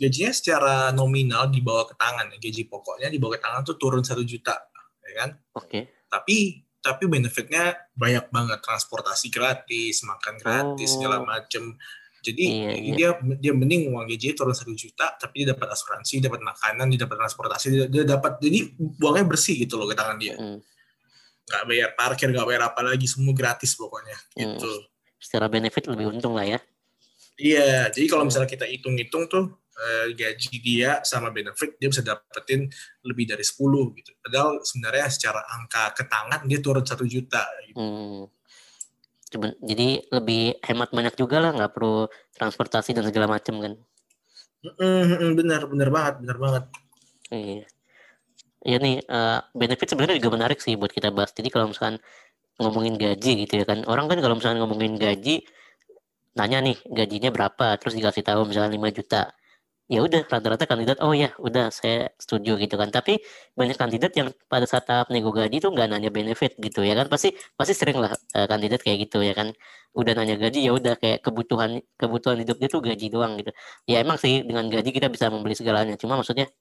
gajinya 0.00 0.32
secara 0.32 0.74
nominal 0.90 1.52
dibawa 1.52 1.84
ke 1.84 1.94
tangan 2.00 2.32
gaji 2.40 2.64
pokoknya 2.64 3.12
dibawa 3.12 3.36
ke 3.36 3.44
tangan 3.44 3.60
tuh 3.62 3.76
turun 3.76 4.00
satu 4.00 4.24
juta 4.24 4.56
ya 5.04 5.12
kan 5.20 5.30
Oke. 5.52 6.08
tapi 6.08 6.64
tapi 6.78 7.04
benefitnya 7.04 7.74
banyak 7.92 8.28
banget 8.28 8.58
transportasi 8.60 9.28
gratis 9.28 10.02
makan 10.02 10.34
gratis 10.36 10.88
Oh. 10.88 10.94
segala 10.96 11.16
macem 11.20 11.74
jadi 12.18 12.44
Iya, 12.44 12.70
iya. 12.74 12.92
dia 12.94 13.10
dia 13.38 13.52
mending 13.52 13.90
uang 13.90 14.06
gajinya 14.06 14.34
turun 14.34 14.50
satu 14.52 14.72
juta 14.72 15.14
tapi 15.14 15.42
dia 15.42 15.54
dapat 15.54 15.70
asuransi 15.70 16.18
dapat 16.18 16.40
makanan 16.40 16.86
dia 16.88 17.00
dapat 17.02 17.16
transportasi 17.18 17.66
dia, 17.70 17.84
dia 17.86 18.04
dapat 18.04 18.38
jadi 18.38 18.58
buangnya 18.74 19.24
bersih 19.24 19.54
gitu 19.56 19.74
loh 19.74 19.86
ke 19.86 19.94
tangan 19.94 20.18
dia 20.18 20.34
nggak 21.48 21.62
bayar 21.64 21.88
parkir 21.94 22.28
nggak 22.28 22.44
bayar 22.44 22.62
apa 22.66 22.80
lagi 22.82 23.06
semua 23.06 23.32
gratis 23.32 23.72
pokoknya 23.72 24.16
Hmm. 24.34 24.54
gitu 24.54 24.70
Secara 25.18 25.50
benefit 25.50 25.82
lebih 25.90 26.14
untung 26.14 26.38
lah 26.38 26.46
ya. 26.46 26.62
Iya, 27.34 27.90
jadi 27.90 28.06
kalau 28.06 28.22
Hmm. 28.22 28.30
misalnya 28.30 28.46
kita 28.46 28.66
hitung-hitung 28.66 29.26
tuh 29.26 29.50
eh, 29.78 30.06
gaji 30.14 30.54
dia 30.58 30.90
sama 31.06 31.30
benefit 31.30 31.78
dia 31.78 31.88
bisa 31.88 32.02
dapetin 32.02 32.66
lebih 33.06 33.30
dari 33.30 33.44
10 33.46 33.94
gitu. 33.94 34.10
Padahal 34.18 34.58
sebenarnya 34.66 35.06
secara 35.10 35.40
angka 35.54 35.94
ke 35.94 36.04
tangan 36.10 36.40
dia 36.50 36.58
turun 36.58 36.82
satu 36.82 37.06
juta. 37.06 37.46
Gitu. 37.66 37.78
Hmm. 37.78 38.26
Cuman, 39.28 39.50
jadi 39.60 40.08
lebih 40.08 40.56
hemat 40.64 40.90
banyak 40.90 41.14
juga 41.14 41.36
lah 41.38 41.52
nggak 41.52 41.72
perlu 41.76 42.08
transportasi 42.34 42.96
dan 42.96 43.04
segala 43.04 43.28
macam 43.28 43.60
kan. 43.60 43.72
Mm, 44.58 45.04
mm, 45.06 45.32
benar, 45.38 45.60
benar 45.70 45.88
banget, 45.92 46.14
benar 46.24 46.36
banget. 46.40 46.64
Iya. 47.30 47.64
Iya 48.58 48.76
nih, 48.82 48.96
eh, 49.06 49.38
benefit 49.54 49.88
sebenarnya 49.94 50.18
juga 50.18 50.34
menarik 50.34 50.58
sih 50.58 50.74
buat 50.74 50.90
kita 50.90 51.14
bahas. 51.14 51.30
Jadi 51.30 51.48
kalau 51.52 51.70
misalkan 51.70 52.02
ngomongin 52.58 52.98
gaji 52.98 53.46
gitu 53.46 53.62
ya 53.62 53.64
kan, 53.68 53.86
orang 53.86 54.10
kan 54.10 54.18
kalau 54.18 54.34
misalkan 54.34 54.58
ngomongin 54.58 54.98
gaji, 54.98 55.46
nanya 56.34 56.58
nih 56.66 56.76
gajinya 56.90 57.30
berapa, 57.30 57.78
terus 57.78 57.94
dikasih 57.94 58.26
tahu 58.26 58.50
misalnya 58.50 58.74
5 58.74 58.90
juta. 58.90 59.30
Ya 59.88 60.04
udah 60.04 60.20
rata-rata 60.28 60.68
kandidat, 60.68 61.00
oh 61.00 61.16
ya 61.16 61.32
udah 61.40 61.72
saya 61.72 62.12
setuju 62.20 62.60
gitu 62.60 62.76
kan. 62.76 62.92
Tapi 62.92 63.24
banyak 63.56 63.76
kandidat 63.80 64.12
yang 64.20 64.28
pada 64.52 64.68
saat 64.68 64.84
tahap 64.84 65.08
nego 65.08 65.32
gaji 65.32 65.56
tuh 65.64 65.72
nggak 65.72 65.88
nanya 65.88 66.10
benefit 66.12 66.52
gitu 66.60 66.84
ya 66.84 66.92
kan. 66.92 67.08
Pasti 67.08 67.32
pasti 67.56 67.72
sering 67.72 67.96
lah 68.04 68.12
eh, 68.36 68.44
kandidat 68.44 68.84
kayak 68.84 69.08
gitu 69.08 69.24
ya 69.24 69.32
kan. 69.32 69.48
Udah 69.96 70.12
nanya 70.12 70.36
gaji 70.36 70.58
ya 70.68 70.76
udah 70.76 70.92
kayak 71.00 71.24
kebutuhan 71.24 71.80
kebutuhan 71.96 72.36
hidup 72.44 72.56
dia 72.60 72.68
tuh 72.68 72.80
gaji 72.84 73.06
doang 73.08 73.32
gitu. 73.40 73.50
Ya 73.88 74.04
emang 74.04 74.20
sih 74.20 74.44
dengan 74.44 74.68
gaji 74.68 74.90
kita 74.92 75.08
bisa 75.08 75.32
membeli 75.32 75.56
segalanya. 75.56 75.96
Cuma 75.96 76.20
maksudnya 76.20 76.52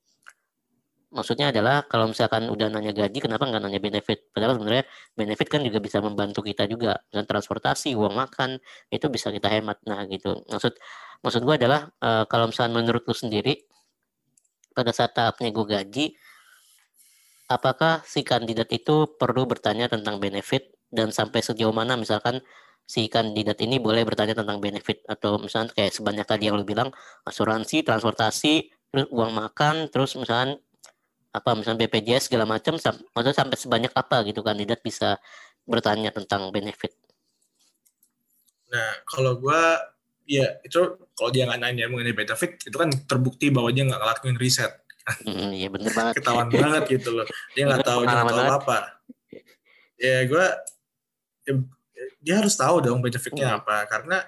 maksudnya 1.12 1.56
adalah 1.56 1.88
kalau 1.88 2.12
misalkan 2.12 2.52
udah 2.52 2.67
nanya 2.67 2.91
gaji 2.91 3.24
kenapa 3.24 3.48
nggak 3.48 3.62
nanya 3.63 3.80
benefit? 3.80 4.28
Padahal 4.32 4.60
sebenarnya 4.60 4.86
benefit 5.15 5.48
kan 5.48 5.62
juga 5.63 5.80
bisa 5.80 5.98
membantu 6.04 6.43
kita 6.43 6.67
juga. 6.67 7.00
Dan 7.08 7.24
transportasi 7.24 7.96
uang 7.96 8.13
makan 8.15 8.60
itu 8.91 9.08
bisa 9.08 9.32
kita 9.32 9.48
hemat. 9.48 9.80
Nah 9.88 10.04
gitu. 10.12 10.43
Maksud 10.52 10.74
maksud 11.24 11.41
gua 11.48 11.56
adalah 11.56 11.88
eh, 12.04 12.24
kalau 12.28 12.52
misalkan 12.52 12.74
menurut 12.76 13.04
lu 13.08 13.15
sendiri 13.15 13.56
pada 14.76 14.91
saat 14.93 15.15
tahap 15.15 15.39
nego 15.41 15.65
gaji 15.65 16.13
apakah 17.50 18.04
si 18.04 18.22
kandidat 18.28 18.67
itu 18.76 19.15
perlu 19.15 19.48
bertanya 19.48 19.88
tentang 19.88 20.20
benefit? 20.20 20.76
Dan 20.88 21.12
sampai 21.12 21.43
sejauh 21.43 21.76
mana 21.76 22.00
misalkan 22.00 22.39
si 22.88 23.12
kandidat 23.12 23.60
ini 23.60 23.80
boleh 23.80 24.04
bertanya 24.08 24.36
tentang 24.36 24.60
benefit? 24.60 25.04
Atau 25.08 25.39
misalnya 25.39 25.72
kayak 25.76 25.91
sebanyak 25.96 26.26
tadi 26.28 26.52
yang 26.52 26.56
lu 26.60 26.67
bilang 26.67 26.91
asuransi 27.28 27.84
transportasi 27.84 28.72
terus 28.88 29.08
uang 29.12 29.32
makan 29.36 29.91
terus 29.91 30.15
misalkan 30.15 30.63
apa 31.38 31.54
misalnya 31.54 31.86
BPJS 31.86 32.28
segala 32.30 32.50
macam 32.50 32.76
sam- 32.82 33.02
maksudnya 33.13 33.38
sampai 33.38 33.58
sebanyak 33.58 33.93
apa 33.93 34.26
gitu 34.26 34.41
kandidat 34.41 34.82
bisa 34.82 35.21
bertanya 35.67 36.10
tentang 36.10 36.50
benefit. 36.50 36.95
Nah, 38.67 38.91
kalau 39.08 39.39
gua 39.39 39.80
ya 40.28 40.60
itu 40.63 41.00
kalau 41.15 41.30
dia 41.32 41.47
nggak 41.47 41.62
nanya 41.63 41.88
mengenai 41.88 42.12
benefit 42.12 42.60
itu 42.67 42.76
kan 42.76 42.91
terbukti 43.08 43.47
bahwa 43.47 43.71
dia 43.71 43.88
nggak 43.88 44.00
ngelakuin 44.00 44.38
riset. 44.39 44.73
Hmm, 45.23 45.56
iya 45.56 45.71
bener 45.71 45.95
banget. 45.95 46.19
ketahuan 46.19 46.52
banget 46.52 46.84
gitu 47.00 47.15
loh. 47.15 47.28
Dia 47.56 47.63
nggak 47.63 47.88
tahu 47.88 48.02
dia 48.04 48.15
nggak 48.19 48.36
tahu 48.36 48.52
apa. 48.60 48.80
Ya 49.97 50.17
gue 50.28 50.45
ya, 51.47 51.54
dia 52.19 52.36
harus 52.43 52.60
tahu 52.60 52.84
dong 52.84 53.00
benefitnya 53.00 53.56
apa 53.63 53.88
karena 53.88 54.28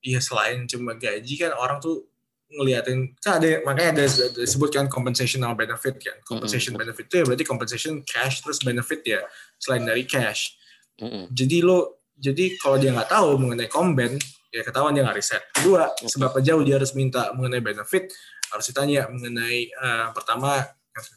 ya 0.00 0.20
selain 0.22 0.64
cuma 0.64 0.96
gaji 0.96 1.34
kan 1.36 1.52
orang 1.52 1.76
tuh 1.82 2.08
ngeliatin 2.56 3.12
kan 3.20 3.38
ada 3.38 3.60
makanya 3.62 4.00
ada 4.00 4.04
disebutkan 4.40 4.88
compensation 4.88 5.44
sama 5.44 5.52
benefit 5.52 6.00
kan. 6.00 6.16
Compensation 6.24 6.72
benefit 6.74 7.06
itu 7.06 7.14
ya 7.20 7.24
berarti 7.28 7.44
compensation 7.44 8.00
cash 8.02 8.40
terus 8.40 8.58
benefit 8.64 9.00
ya 9.04 9.20
selain 9.60 9.84
dari 9.84 10.08
cash. 10.08 10.56
Mm-mm. 10.96 11.28
jadi 11.28 11.60
lo 11.60 12.08
jadi 12.16 12.56
kalau 12.56 12.80
dia 12.80 12.88
nggak 12.88 13.12
tahu 13.12 13.36
mengenai 13.36 13.68
komben 13.68 14.16
ya 14.48 14.64
ketahuan 14.64 14.96
dia 14.96 15.04
nggak 15.04 15.16
riset. 15.20 15.44
Kedua 15.52 15.92
seberapa 16.08 16.40
jauh 16.40 16.64
dia 16.64 16.80
harus 16.80 16.96
minta 16.96 17.36
mengenai 17.36 17.60
benefit 17.60 18.08
harus 18.48 18.64
ditanya 18.72 19.04
mengenai 19.12 19.68
eh, 19.68 20.08
pertama 20.16 20.64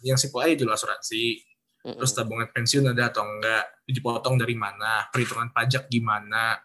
yang 0.03 0.19
simple 0.19 0.43
aja 0.43 0.59
dulu 0.59 0.75
asuransi. 0.75 1.47
Mm-mm. 1.79 1.95
terus 1.95 2.11
tabungan 2.11 2.51
pensiun 2.51 2.91
ada 2.91 3.07
atau 3.07 3.23
enggak 3.23 3.87
dipotong 3.87 4.35
dari 4.35 4.51
mana 4.51 5.07
perhitungan 5.15 5.47
pajak 5.55 5.87
gimana 5.87 6.59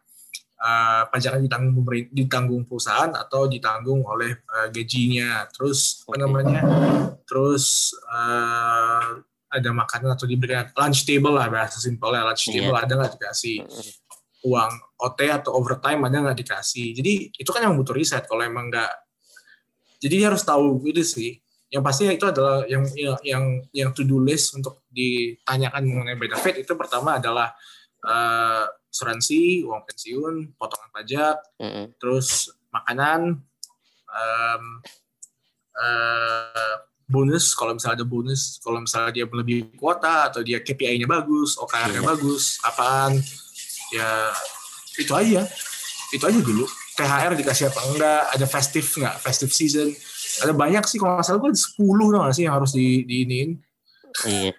eh, 0.55 1.03
pajaknya 1.09 1.41
ditanggung 1.47 1.75
pemerin- 1.83 2.11
ditanggung 2.11 2.63
perusahaan 2.65 3.11
atau 3.11 3.47
ditanggung 3.47 4.03
oleh 4.05 4.35
eh, 4.39 4.69
gajinya 4.71 5.47
terus 5.51 6.05
apa 6.07 6.17
namanya 6.21 6.61
terus 7.25 7.93
eh, 8.07 9.09
ada 9.55 9.71
makanan 9.71 10.19
atau 10.19 10.27
diberikan 10.27 10.67
lunch 10.75 11.07
table 11.07 11.39
lah 11.39 11.47
bahasa 11.47 11.79
simpelnya 11.79 12.27
lunch 12.27 12.51
Iya. 12.51 12.67
table 12.67 12.75
ada 12.75 12.93
nggak 12.99 13.13
dikasih 13.19 13.57
uang 14.45 14.73
OT 15.01 15.21
atau 15.31 15.57
overtime 15.57 16.05
ada 16.05 16.21
nggak 16.21 16.37
dikasih. 16.37 16.93
Jadi 16.93 17.33
itu 17.33 17.49
kan 17.49 17.65
yang 17.65 17.81
butuh 17.81 17.97
riset 17.97 18.29
kalau 18.29 18.45
emang 18.45 18.69
nggak. 18.69 18.93
Jadi 20.05 20.17
harus 20.21 20.45
tahu 20.45 20.85
itu 20.85 21.01
sih. 21.01 21.41
Yang 21.73 21.83
pasti 21.83 22.03
itu 22.13 22.27
adalah 22.29 22.61
yang 22.69 22.85
yang 22.93 23.17
yang, 23.25 23.45
yang 23.73 23.91
to 23.97 24.05
do 24.05 24.21
list 24.21 24.53
untuk 24.53 24.85
ditanyakan 24.93 25.89
mengenai 25.89 26.21
benefit 26.21 26.61
itu 26.61 26.73
pertama 26.77 27.17
adalah 27.17 27.57
eh, 28.05 28.65
asuransi, 28.95 29.67
uang 29.67 29.83
pensiun, 29.83 30.35
potongan 30.55 30.91
pajak, 30.95 31.37
Mm-mm. 31.59 31.99
terus 31.99 32.55
makanan, 32.71 33.43
em, 34.07 34.65
eh, 35.75 36.75
bonus 37.05 37.59
kalau 37.59 37.75
misalnya 37.75 38.01
ada 38.01 38.07
bonus, 38.07 38.63
kalau 38.63 38.79
misalnya 38.79 39.11
dia 39.11 39.27
melebihi 39.27 39.75
kuota 39.75 40.31
atau 40.31 40.47
dia 40.47 40.63
KPI-nya 40.63 41.11
bagus, 41.11 41.59
OKR-nya 41.59 42.01
Iya. 42.01 42.07
bagus, 42.07 42.63
apaan, 42.63 43.19
ya 43.91 44.31
itu 44.95 45.11
aja, 45.11 45.43
itu 46.15 46.23
aja 46.23 46.39
dulu. 46.39 46.65
THR 46.95 47.35
dikasih 47.35 47.75
apa 47.75 47.81
enggak, 47.91 48.23
ada 48.31 48.47
festive 48.47 48.87
nggak, 48.87 49.19
festive 49.19 49.51
season, 49.51 49.91
ada 50.47 50.55
banyak 50.55 50.87
sih 50.87 51.03
kalau 51.03 51.19
nggak 51.19 51.27
salah 51.27 51.43
gue 51.43 51.51
ada 51.51 51.59
10 51.59 52.07
tau 52.15 52.21
nggak 52.23 52.35
sih 52.39 52.45
yang 52.47 52.55
harus 52.55 52.71
di, 52.71 53.03
diinin. 53.03 53.59
Iya. 54.23 54.55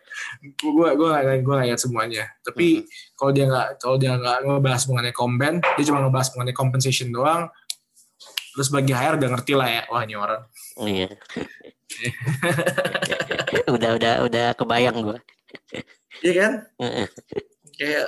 Gue 0.60 0.92
gue 1.00 1.12
gue 1.40 1.56
lihat 1.64 1.80
semuanya. 1.80 2.28
Tapi 2.44 2.84
kalau 3.16 3.32
dia 3.32 3.48
nggak 3.48 3.68
kalau 3.80 3.96
dia 3.96 4.20
nggak 4.20 4.44
ngebahas 4.44 4.84
mengenai 4.92 5.16
komben, 5.16 5.64
dia 5.64 5.84
cuma 5.88 6.04
ngebahas 6.04 6.36
mengenai 6.36 6.56
compensation 6.56 7.10
doang. 7.16 7.48
Terus 8.56 8.68
bagi 8.72 8.92
HR 8.92 9.20
udah 9.20 9.30
ngerti 9.36 9.54
lah 9.56 9.68
ya, 9.68 9.82
wah 9.88 10.02
ini 10.04 10.16
orang. 10.16 10.42
Iya. 10.80 11.08
udah 13.76 13.90
udah 13.96 14.14
udah 14.28 14.46
kebayang 14.60 14.98
gua. 15.04 15.20
Iya 16.24 16.34
kan? 16.36 16.52
Heeh. 16.84 17.08
Kayak 17.76 18.08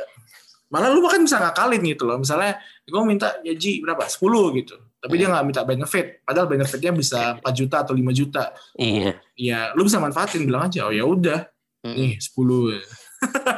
malah 0.67 0.91
lu 0.91 0.99
bahkan 1.03 1.23
bisa 1.23 1.39
ngakalin 1.39 1.83
gitu 1.83 2.03
loh. 2.07 2.19
Misalnya 2.19 2.59
gue 2.87 3.01
minta 3.03 3.39
gaji 3.43 3.83
berapa? 3.83 4.03
10 4.07 4.59
gitu. 4.63 4.75
Tapi 5.07 5.15
dia 5.15 5.27
nggak 5.31 5.45
minta 5.47 5.63
benefit. 5.63 6.19
Padahal 6.21 6.47
benefitnya 6.51 6.91
bisa 6.91 7.39
4 7.39 7.47
juta 7.55 7.87
atau 7.87 7.95
5 7.95 8.11
juta. 8.11 8.51
Iya. 8.75 9.15
Ya 9.39 9.71
lu 9.71 9.87
bisa 9.87 9.97
manfaatin 9.97 10.43
bilang 10.43 10.67
aja, 10.67 10.83
oh 10.83 10.91
ya 10.91 11.07
udah, 11.07 11.47
Mm-mm. 11.87 11.95
nih 11.95 12.11
10. 12.19 12.83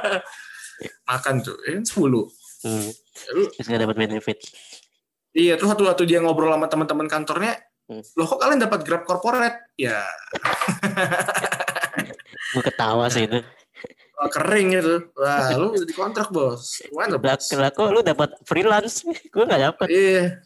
Makan 1.09 1.35
tuh, 1.41 1.57
ya 1.65 1.71
kan 1.75 1.83
10. 1.83 2.05
Hmm. 2.61 2.89
Lu 3.33 3.43
nggak 3.49 3.81
dapat 3.81 3.97
benefit. 3.97 4.37
Iya, 5.33 5.57
terus 5.57 5.73
waktu 5.73 5.89
waktu 5.89 6.03
dia 6.05 6.21
ngobrol 6.21 6.53
sama 6.53 6.69
teman-teman 6.69 7.09
kantornya, 7.09 7.57
Hmm. 7.89 8.05
loh 8.13 8.29
kok 8.29 8.37
kalian 8.37 8.61
dapat 8.61 8.85
Grab 8.85 9.01
corporate? 9.01 9.73
Ya, 9.73 10.05
Gue 12.53 12.61
ketawa 12.61 13.09
sih 13.09 13.25
itu. 13.25 13.41
wah, 14.13 14.29
kering 14.29 14.77
gitu. 14.77 15.09
Wah, 15.17 15.57
lu 15.57 15.73
udah 15.73 15.87
dikontrak 15.87 16.29
bos. 16.29 16.85
Lah, 16.93 17.17
bos? 17.17 17.49
lah 17.49 17.73
kok 17.73 17.89
lu 17.89 18.05
dapat 18.05 18.37
freelance? 18.45 19.01
Gue 19.33 19.41
nggak 19.41 19.73
dapat. 19.73 19.87
Iya. 19.89 20.37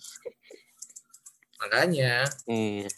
Makanya, 1.63 2.27
Iya. 2.43 2.91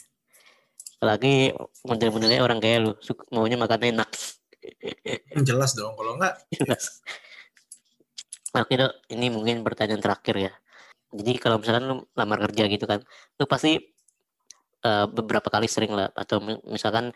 Apalagi 0.97 1.53
model-modelnya 1.85 2.41
orang 2.41 2.57
kayak 2.57 2.79
lu, 2.81 2.91
suka- 2.97 3.29
maunya 3.29 3.61
makan 3.61 3.93
enak. 3.93 4.09
jelas 5.45 5.77
dong. 5.77 5.93
Kalau 5.93 6.17
enggak, 6.17 6.33
Jelas. 6.57 7.05
Oke 8.55 8.73
dok, 8.73 8.89
ini 9.13 9.29
mungkin 9.29 9.61
pertanyaan 9.61 10.01
terakhir 10.01 10.49
ya. 10.49 10.51
Jadi 11.13 11.37
kalau 11.37 11.61
misalkan 11.61 11.83
lu 11.85 11.95
lamar 12.17 12.41
kerja 12.49 12.65
gitu 12.65 12.89
kan, 12.89 13.05
lu 13.37 13.45
pasti 13.45 13.77
eh, 14.81 15.05
beberapa 15.05 15.45
kali 15.49 15.69
sering 15.69 15.93
lah, 15.93 16.09
atau 16.13 16.41
mi- 16.41 16.61
misalkan 16.65 17.13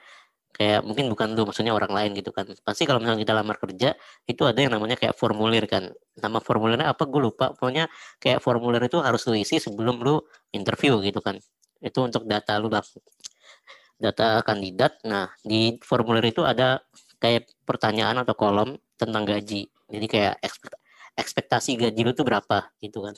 kayak 0.54 0.82
mungkin 0.84 1.08
bukan 1.14 1.38
lu, 1.38 1.48
maksudnya 1.48 1.72
orang 1.72 1.94
lain 1.94 2.12
gitu 2.18 2.34
kan. 2.34 2.50
Pasti 2.66 2.84
kalau 2.84 3.00
misalkan 3.00 3.22
kita 3.24 3.34
lamar 3.38 3.56
kerja, 3.62 3.96
itu 4.28 4.42
ada 4.44 4.60
yang 4.60 4.74
namanya 4.76 4.98
kayak 5.00 5.16
formulir 5.16 5.66
kan. 5.70 5.94
Nama 6.20 6.40
formulirnya 6.42 6.92
apa 6.92 7.06
gue 7.06 7.22
lupa, 7.22 7.54
pokoknya 7.56 7.88
kayak 8.20 8.44
formulir 8.44 8.82
itu 8.86 9.00
harus 9.00 9.24
lu 9.30 9.38
isi 9.38 9.62
sebelum 9.62 10.02
lu 10.02 10.20
interview 10.52 11.00
gitu 11.06 11.22
kan. 11.24 11.40
Itu 11.80 12.04
untuk 12.04 12.26
data 12.28 12.58
lu 12.60 12.68
lah. 12.68 12.84
Data 14.00 14.44
kandidat. 14.44 15.00
Nah, 15.08 15.32
di 15.44 15.76
formulir 15.84 16.32
itu 16.32 16.44
ada 16.44 16.80
kayak 17.20 17.52
pertanyaan 17.68 18.24
atau 18.24 18.36
kolom 18.36 18.80
tentang 18.96 19.28
gaji. 19.28 19.68
Jadi 19.90 20.06
kayak 20.08 20.40
ekspekt- 20.44 20.82
ekspektasi 21.20 21.76
gaji 21.76 22.02
lu 22.04 22.12
tuh 22.16 22.24
berapa 22.28 22.72
gitu 22.80 23.04
kan. 23.04 23.16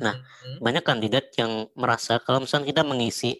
Nah, 0.00 0.16
Hmm. 0.16 0.58
Banyak 0.64 0.84
kandidat 0.88 1.28
yang 1.36 1.68
merasa 1.76 2.16
kalau 2.24 2.40
misalnya 2.40 2.72
kita 2.72 2.82
mengisi 2.84 3.36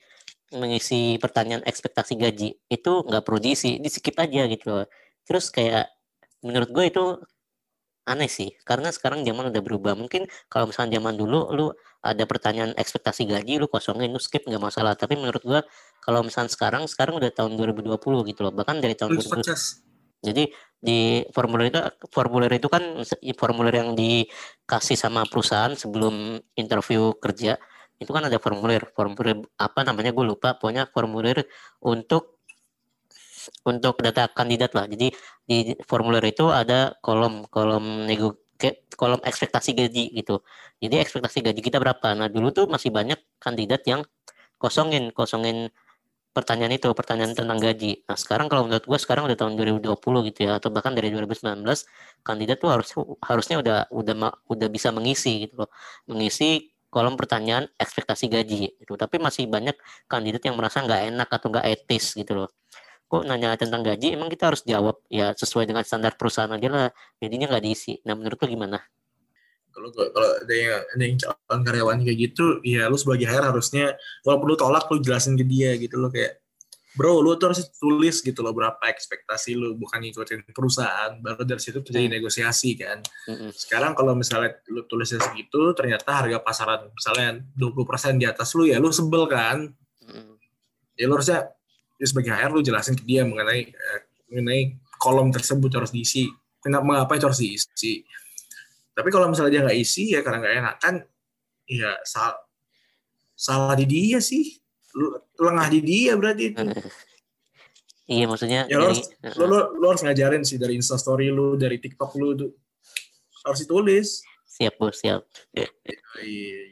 mengisi 0.56 1.16
pertanyaan 1.16 1.64
ekspektasi 1.64 2.14
gaji 2.20 2.48
itu 2.68 2.92
nggak 3.08 3.22
perlu 3.24 3.40
diisi, 3.40 3.80
di 3.80 3.88
skip 3.88 4.16
aja 4.20 4.46
gitu 4.48 4.64
loh. 4.68 4.86
Terus 5.24 5.48
kayak 5.52 5.88
menurut 6.44 6.70
gue 6.70 6.84
itu 6.88 7.04
aneh 8.02 8.26
sih, 8.26 8.50
karena 8.66 8.90
sekarang 8.90 9.22
zaman 9.22 9.54
udah 9.54 9.62
berubah. 9.62 9.94
Mungkin 9.94 10.26
kalau 10.50 10.66
misalnya 10.70 10.98
zaman 10.98 11.14
dulu 11.14 11.54
lu 11.54 11.66
ada 12.02 12.26
pertanyaan 12.26 12.74
ekspektasi 12.74 13.30
gaji 13.30 13.62
lu 13.62 13.70
kosongin 13.70 14.10
lu 14.10 14.18
skip 14.18 14.42
nggak 14.42 14.58
masalah. 14.58 14.98
Tapi 14.98 15.14
menurut 15.14 15.42
gue 15.46 15.60
kalau 16.02 16.26
misalnya 16.26 16.50
sekarang 16.50 16.90
sekarang 16.90 17.22
udah 17.22 17.30
tahun 17.30 17.54
2020 17.54 18.26
gitu 18.26 18.40
loh. 18.42 18.52
Bahkan 18.52 18.82
dari 18.82 18.98
tahun 18.98 19.14
Lu 19.14 19.22
2000 19.22 19.38
sukses. 19.46 19.86
jadi 20.22 20.50
di 20.82 21.22
formulir 21.34 21.70
itu 21.70 21.82
formulir 22.10 22.50
itu 22.54 22.66
kan 22.70 22.82
formulir 23.38 23.74
yang 23.74 23.90
dikasih 23.94 24.98
sama 24.98 25.22
perusahaan 25.30 25.74
sebelum 25.78 26.42
interview 26.58 27.14
kerja 27.22 27.58
itu 28.02 28.12
kan 28.12 28.26
ada 28.26 28.38
formulir. 28.42 28.82
Formulir 28.92 29.38
apa 29.56 29.80
namanya? 29.86 30.10
Gue 30.10 30.26
lupa. 30.26 30.58
Pokoknya 30.58 30.90
formulir 30.90 31.46
untuk 31.82 32.42
untuk 33.66 33.98
data 34.02 34.30
kandidat 34.30 34.74
lah. 34.76 34.86
Jadi 34.86 35.10
di 35.46 35.74
formulir 35.86 36.22
itu 36.26 36.50
ada 36.50 36.94
kolom 37.02 37.46
kolom 37.50 38.06
nego 38.06 38.38
kolom 38.94 39.18
ekspektasi 39.26 39.74
gaji 39.74 40.04
gitu. 40.14 40.42
Jadi 40.78 41.02
ekspektasi 41.02 41.42
gaji 41.42 41.60
kita 41.62 41.82
berapa? 41.82 42.14
Nah 42.14 42.30
dulu 42.30 42.54
tuh 42.54 42.70
masih 42.70 42.94
banyak 42.94 43.18
kandidat 43.42 43.82
yang 43.90 44.06
kosongin 44.62 45.10
kosongin 45.10 45.74
pertanyaan 46.32 46.72
itu 46.72 46.88
pertanyaan 46.96 47.36
tentang 47.36 47.58
gaji. 47.60 48.06
Nah 48.08 48.16
sekarang 48.16 48.48
kalau 48.48 48.64
menurut 48.64 48.86
gue 48.88 48.98
sekarang 48.98 49.28
udah 49.28 49.36
tahun 49.36 49.54
2020 49.58 50.28
gitu 50.32 50.40
ya 50.48 50.56
atau 50.56 50.72
bahkan 50.72 50.96
dari 50.96 51.12
2019 51.12 51.60
kandidat 52.24 52.56
tuh 52.62 52.70
harus 52.72 52.88
harusnya 53.20 53.56
udah 53.60 53.78
udah 53.92 54.14
udah 54.48 54.68
bisa 54.72 54.88
mengisi 54.94 55.48
gitu 55.48 55.66
loh. 55.66 55.70
Mengisi 56.08 56.71
kolom 56.92 57.16
pertanyaan 57.16 57.72
ekspektasi 57.80 58.28
gaji 58.28 58.76
gitu. 58.76 58.92
Tapi 59.00 59.16
masih 59.16 59.48
banyak 59.48 59.72
kandidat 60.04 60.44
yang 60.44 60.60
merasa 60.60 60.84
nggak 60.84 61.08
enak 61.08 61.28
atau 61.32 61.48
nggak 61.48 61.66
etis 61.72 62.12
gitu 62.12 62.44
loh. 62.44 62.52
Kok 63.08 63.24
nanya 63.24 63.56
tentang 63.56 63.80
gaji 63.80 64.12
emang 64.12 64.28
kita 64.28 64.52
harus 64.52 64.60
jawab 64.68 65.00
ya 65.08 65.32
sesuai 65.32 65.64
dengan 65.64 65.88
standar 65.88 66.20
perusahaan 66.20 66.52
aja 66.52 66.68
lah. 66.68 66.88
Jadinya 67.16 67.48
nggak 67.48 67.64
diisi. 67.64 67.96
Nah 68.04 68.12
menurut 68.12 68.36
lu 68.44 68.52
gimana? 68.52 68.76
Kalau 69.72 69.88
kalau 69.88 70.28
ada 70.36 70.52
yang 70.52 70.84
ada 70.84 71.00
yang 71.00 71.16
calon 71.16 71.60
karyawan 71.64 71.98
kayak 72.04 72.18
gitu, 72.28 72.60
ya 72.60 72.92
lu 72.92 73.00
sebagai 73.00 73.24
HR 73.24 73.56
harusnya 73.56 73.96
walaupun 74.20 74.52
lu 74.52 74.56
tolak 74.60 74.84
lu 74.92 75.00
jelasin 75.00 75.32
ke 75.40 75.48
dia 75.48 75.80
gitu 75.80 75.96
loh. 75.96 76.12
Kayak 76.12 76.41
Bro, 76.92 77.24
lu 77.24 77.40
tuh 77.40 77.48
harus 77.48 77.64
tulis 77.80 78.20
gitu 78.20 78.44
loh 78.44 78.52
berapa 78.52 78.76
ekspektasi 78.84 79.56
lu, 79.56 79.72
bukan 79.80 80.04
ngikutin 80.04 80.44
perusahaan. 80.52 81.16
Baru 81.24 81.48
dari 81.48 81.56
situ 81.56 81.80
terjadi 81.80 82.04
Hmm. 82.04 82.16
negosiasi 82.20 82.76
kan. 82.76 83.00
Mm-mm. 83.32 83.48
Sekarang 83.56 83.96
kalau 83.96 84.12
misalnya 84.12 84.60
lu 84.68 84.84
tulisnya 84.84 85.24
segitu, 85.24 85.72
ternyata 85.72 86.12
harga 86.12 86.38
pasaran 86.44 86.92
misalnya 86.92 87.40
20% 87.56 88.20
di 88.20 88.28
atas 88.28 88.52
lu 88.52 88.68
ya 88.68 88.76
lu 88.76 88.92
sebel 88.92 89.24
kan. 89.24 89.72
Mm-mm. 90.04 90.36
Ya 91.00 91.08
lu 91.08 91.16
harusnya 91.16 91.48
ya 91.96 92.06
sebagai 92.06 92.32
HR 92.36 92.52
lu 92.52 92.60
jelasin 92.60 92.92
ke 92.92 93.04
dia 93.08 93.24
mengenai 93.24 93.72
eh, 93.72 94.00
mengenai 94.28 94.76
kolom 95.00 95.32
tersebut 95.32 95.72
harus 95.72 95.96
diisi. 95.96 96.28
Kenapa 96.60 96.84
mengapa 96.84 97.16
itu 97.16 97.24
harus 97.24 97.40
diisi? 97.40 98.04
Tapi 98.92 99.08
kalau 99.08 99.32
misalnya 99.32 99.50
dia 99.50 99.62
nggak 99.64 99.78
isi 99.80 100.12
ya 100.12 100.20
karena 100.20 100.38
nggak 100.44 100.54
enak 100.60 100.76
kan, 100.76 100.94
ya 101.64 101.96
sal 102.04 102.36
salah 103.32 103.74
di 103.74 103.88
dia 103.88 104.20
sih. 104.22 104.61
Lengah 105.38 105.66
di 105.72 105.80
dia 105.80 106.12
berarti 106.16 106.44
itu. 106.52 106.62
Iya 108.02 108.26
maksudnya 108.26 108.66
Ya, 108.66 108.82
lo 108.82 108.90
dari 108.90 108.98
Lu, 109.38 109.44
lu, 109.46 109.58
lu 109.78 109.86
harus 109.86 110.02
ngajarin 110.02 110.42
sih 110.42 110.58
dari 110.58 110.74
instastory 110.74 111.30
lu, 111.30 111.54
dari 111.54 111.78
TikTok 111.78 112.12
lu 112.18 112.34
tuh. 112.34 112.50
Harus 113.46 113.62
ditulis. 113.62 114.08
siap 114.42 114.74
bos 114.76 114.98
siap. 114.98 115.22
Iya, 115.54 115.70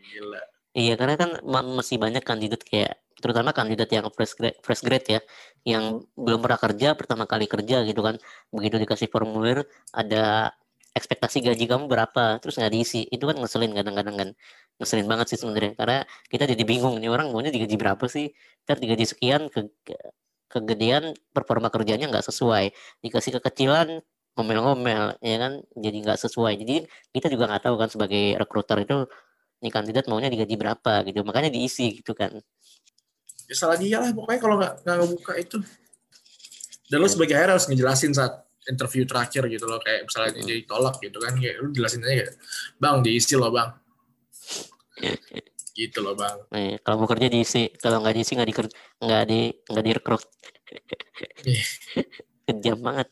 gila. 0.04 0.42
Iya 0.74 0.94
karena 0.98 1.14
kan 1.16 1.30
ma- 1.46 1.80
masih 1.80 1.96
banyak 1.96 2.20
kandidat 2.22 2.60
kayak 2.66 2.98
terutama 3.20 3.50
kandidat 3.52 3.88
yang 3.92 4.06
fresh 4.12 4.34
grade, 4.36 4.58
fresh 4.64 4.82
grade 4.84 5.06
ya 5.06 5.20
yang 5.64 6.02
belum 6.16 6.40
pernah 6.40 6.56
kerja 6.56 6.88
pertama 6.96 7.28
kali 7.28 7.44
kerja 7.44 7.84
gitu 7.84 8.00
kan 8.00 8.16
begitu 8.48 8.80
dikasih 8.80 9.12
formulir 9.12 9.68
ada 9.92 10.56
ekspektasi 10.90 11.42
gaji 11.46 11.64
kamu 11.70 11.86
berapa? 11.86 12.38
Terus 12.42 12.58
nggak 12.58 12.72
diisi. 12.74 13.06
Itu 13.08 13.30
kan 13.30 13.38
ngeselin 13.38 13.72
kadang-kadang 13.74 14.16
kan. 14.16 14.28
Ngeselin 14.80 15.06
banget 15.06 15.26
sih 15.34 15.38
sebenarnya. 15.38 15.72
Karena 15.78 15.98
kita 16.26 16.44
jadi 16.50 16.62
bingung 16.66 16.98
nih 16.98 17.10
orang 17.12 17.30
maunya 17.30 17.54
digaji 17.54 17.76
berapa 17.78 18.04
sih? 18.10 18.32
Ntar 18.66 18.82
digaji 18.82 19.06
sekian 19.06 19.46
ke, 19.52 19.70
ke- 19.86 20.10
kegedean 20.50 21.14
performa 21.30 21.70
kerjanya 21.70 22.10
nggak 22.10 22.26
sesuai. 22.26 22.74
Dikasih 23.04 23.38
kekecilan 23.38 24.02
ngomel-ngomel 24.34 25.20
ya 25.22 25.36
kan? 25.38 25.52
Jadi 25.78 25.96
nggak 26.02 26.18
sesuai. 26.18 26.52
Jadi 26.58 26.86
kita 27.14 27.30
juga 27.30 27.46
nggak 27.50 27.62
tahu 27.70 27.74
kan 27.78 27.88
sebagai 27.90 28.34
rekruter 28.34 28.82
itu 28.82 28.98
nih 29.60 29.70
kandidat 29.70 30.08
maunya 30.10 30.32
digaji 30.32 30.56
berapa 30.58 31.06
gitu. 31.06 31.22
Makanya 31.22 31.52
diisi 31.52 32.02
gitu 32.02 32.16
kan. 32.16 32.34
Ya 33.46 33.54
salah 33.54 33.78
dia 33.78 34.02
lah. 34.02 34.10
Pokoknya 34.10 34.40
kalau 34.42 34.56
nggak 34.58 34.72
nggak 34.82 34.96
ngebuka 34.98 35.32
itu. 35.38 35.58
Dan 36.90 37.06
Ya. 37.06 37.10
sebagai 37.10 37.38
HR 37.38 37.54
harus 37.54 37.66
ngejelasin 37.70 38.10
saat 38.10 38.49
interview 38.70 39.02
terakhir 39.04 39.50
gitu 39.50 39.66
loh 39.66 39.82
kayak 39.82 40.06
misalnya 40.06 40.30
dia 40.38 40.56
ditolak 40.62 41.02
gitu 41.02 41.18
kan 41.18 41.34
kayak 41.34 41.54
lu 41.58 41.74
jelasin 41.74 42.06
aja 42.06 42.14
kayak 42.24 42.32
bang 42.78 42.96
diisi 43.02 43.34
loh 43.34 43.50
bang. 43.50 43.70
Gitu 45.74 45.98
loh 45.98 46.14
bang. 46.14 46.36
Eh, 46.54 46.78
kalau 46.80 47.02
mau 47.02 47.08
kerja 47.10 47.26
diisi 47.26 47.74
kalau 47.76 48.00
nggak 48.00 48.14
diisi 48.14 48.32
nggak 48.38 48.48
di 48.48 48.54
nggak 49.02 49.22
di 49.26 49.40
nggak 49.66 49.84
direkrut. 49.84 50.22
Iya. 51.44 51.64
kejam 52.46 52.78
banget. 52.82 53.08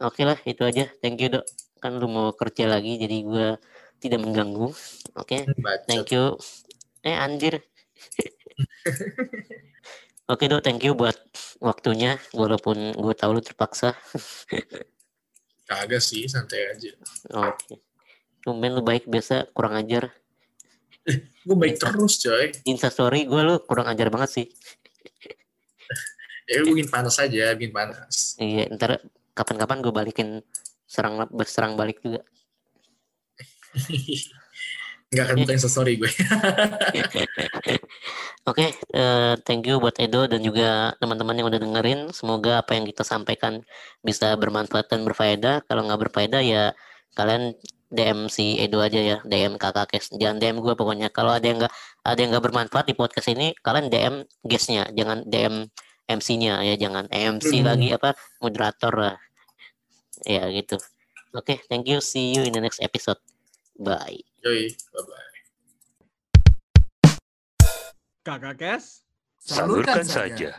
Oke 0.00 0.24
lah 0.24 0.38
itu 0.44 0.64
aja. 0.64 0.88
Thank 1.00 1.20
you 1.24 1.28
dok. 1.32 1.44
Kan 1.80 2.00
lu 2.00 2.08
mau 2.08 2.32
kerja 2.36 2.68
lagi 2.68 3.00
jadi 3.00 3.16
gua 3.24 3.56
tidak 4.00 4.20
mengganggu. 4.20 4.68
Oke. 5.16 5.48
Bacot. 5.60 5.84
thank 5.88 6.12
you. 6.12 6.36
Eh 7.04 7.12
anjir 7.12 7.60
Oke 10.24 10.48
dok, 10.48 10.64
thank 10.64 10.80
you 10.80 10.96
buat 10.96 11.20
waktunya 11.60 12.16
walaupun 12.32 12.96
gue 12.96 13.12
tahu 13.12 13.36
lu 13.36 13.42
terpaksa. 13.44 13.92
kagak 15.68 16.00
sih 16.00 16.24
santai 16.28 16.72
aja 16.72 16.92
Oke. 17.44 17.80
Tumben 18.40 18.72
lu 18.76 18.80
baik 18.84 19.04
biasa 19.04 19.48
kurang 19.52 19.76
ajar. 19.76 20.12
gue 21.44 21.56
baik 21.56 21.76
terus 21.76 22.16
coy 22.24 22.56
Instastory 22.64 23.28
gue 23.28 23.40
lu 23.44 23.60
kurang 23.68 23.84
ajar 23.92 24.08
banget 24.08 24.30
sih. 24.40 24.46
ya 26.48 26.64
gue 26.64 26.72
bikin 26.72 26.88
panas 26.88 27.20
aja 27.20 27.52
bikin 27.52 27.72
panas 27.76 28.40
Iya, 28.40 28.72
ntar 28.72 29.04
kapan-kapan 29.36 29.84
gue 29.84 29.92
balikin 29.92 30.28
serang 30.88 31.28
berserang 31.32 31.76
balik 31.76 32.00
juga. 32.00 32.24
nggak 35.14 35.26
akan 35.30 35.36
buka 35.46 35.52
instastory 35.56 35.94
gue 35.96 36.10
Oke, 38.44 38.76
eh, 38.76 39.34
thank 39.48 39.64
you 39.64 39.80
buat 39.80 39.96
Edo 39.96 40.28
dan 40.28 40.44
juga 40.44 40.92
teman-teman 41.00 41.32
yang 41.32 41.48
udah 41.48 41.60
dengerin. 41.64 42.12
Semoga 42.12 42.60
apa 42.60 42.76
yang 42.76 42.84
kita 42.84 43.00
sampaikan 43.00 43.64
bisa 44.04 44.36
bermanfaat 44.36 44.92
dan 44.92 45.00
berfaedah. 45.08 45.64
Kalau 45.64 45.88
nggak 45.88 46.00
berfaedah 46.08 46.44
ya 46.44 46.76
kalian 47.16 47.56
DM 47.88 48.28
si 48.28 48.60
Edo 48.60 48.84
aja 48.84 49.00
ya, 49.00 49.18
DM 49.24 49.56
kakak 49.56 49.96
Kes. 49.96 50.12
Jangan 50.12 50.36
DM 50.44 50.60
gue 50.60 50.76
pokoknya. 50.76 51.08
Kalau 51.08 51.32
ada 51.32 51.46
yang 51.46 51.56
nggak 51.56 51.72
ada 52.04 52.18
yang 52.20 52.30
nggak 52.36 52.44
bermanfaat 52.44 52.84
di 52.84 52.92
podcast 52.92 53.32
ini, 53.32 53.56
kalian 53.64 53.88
DM 53.88 54.28
guestnya, 54.44 54.92
jangan 54.92 55.24
DM 55.24 55.64
MC-nya 56.04 56.60
ya, 56.68 56.74
jangan 56.76 57.08
MC 57.08 57.64
Hmm. 57.64 57.72
lagi 57.72 57.88
apa 57.96 58.12
moderator 58.44 58.92
lah. 58.92 59.16
Ya 60.28 60.44
gitu. 60.52 60.76
Oke, 61.32 61.64
thank 61.72 61.88
you. 61.88 62.04
See 62.04 62.36
you 62.36 62.44
in 62.44 62.52
the 62.52 62.60
next 62.60 62.84
episode. 62.84 63.18
Bye. 63.78 64.22
Yoi, 64.46 64.70
bye-bye. 64.94 65.34
Kakak 68.24 68.56
Kes. 68.58 69.02
Salurkan 69.42 70.06
saja. 70.06 70.56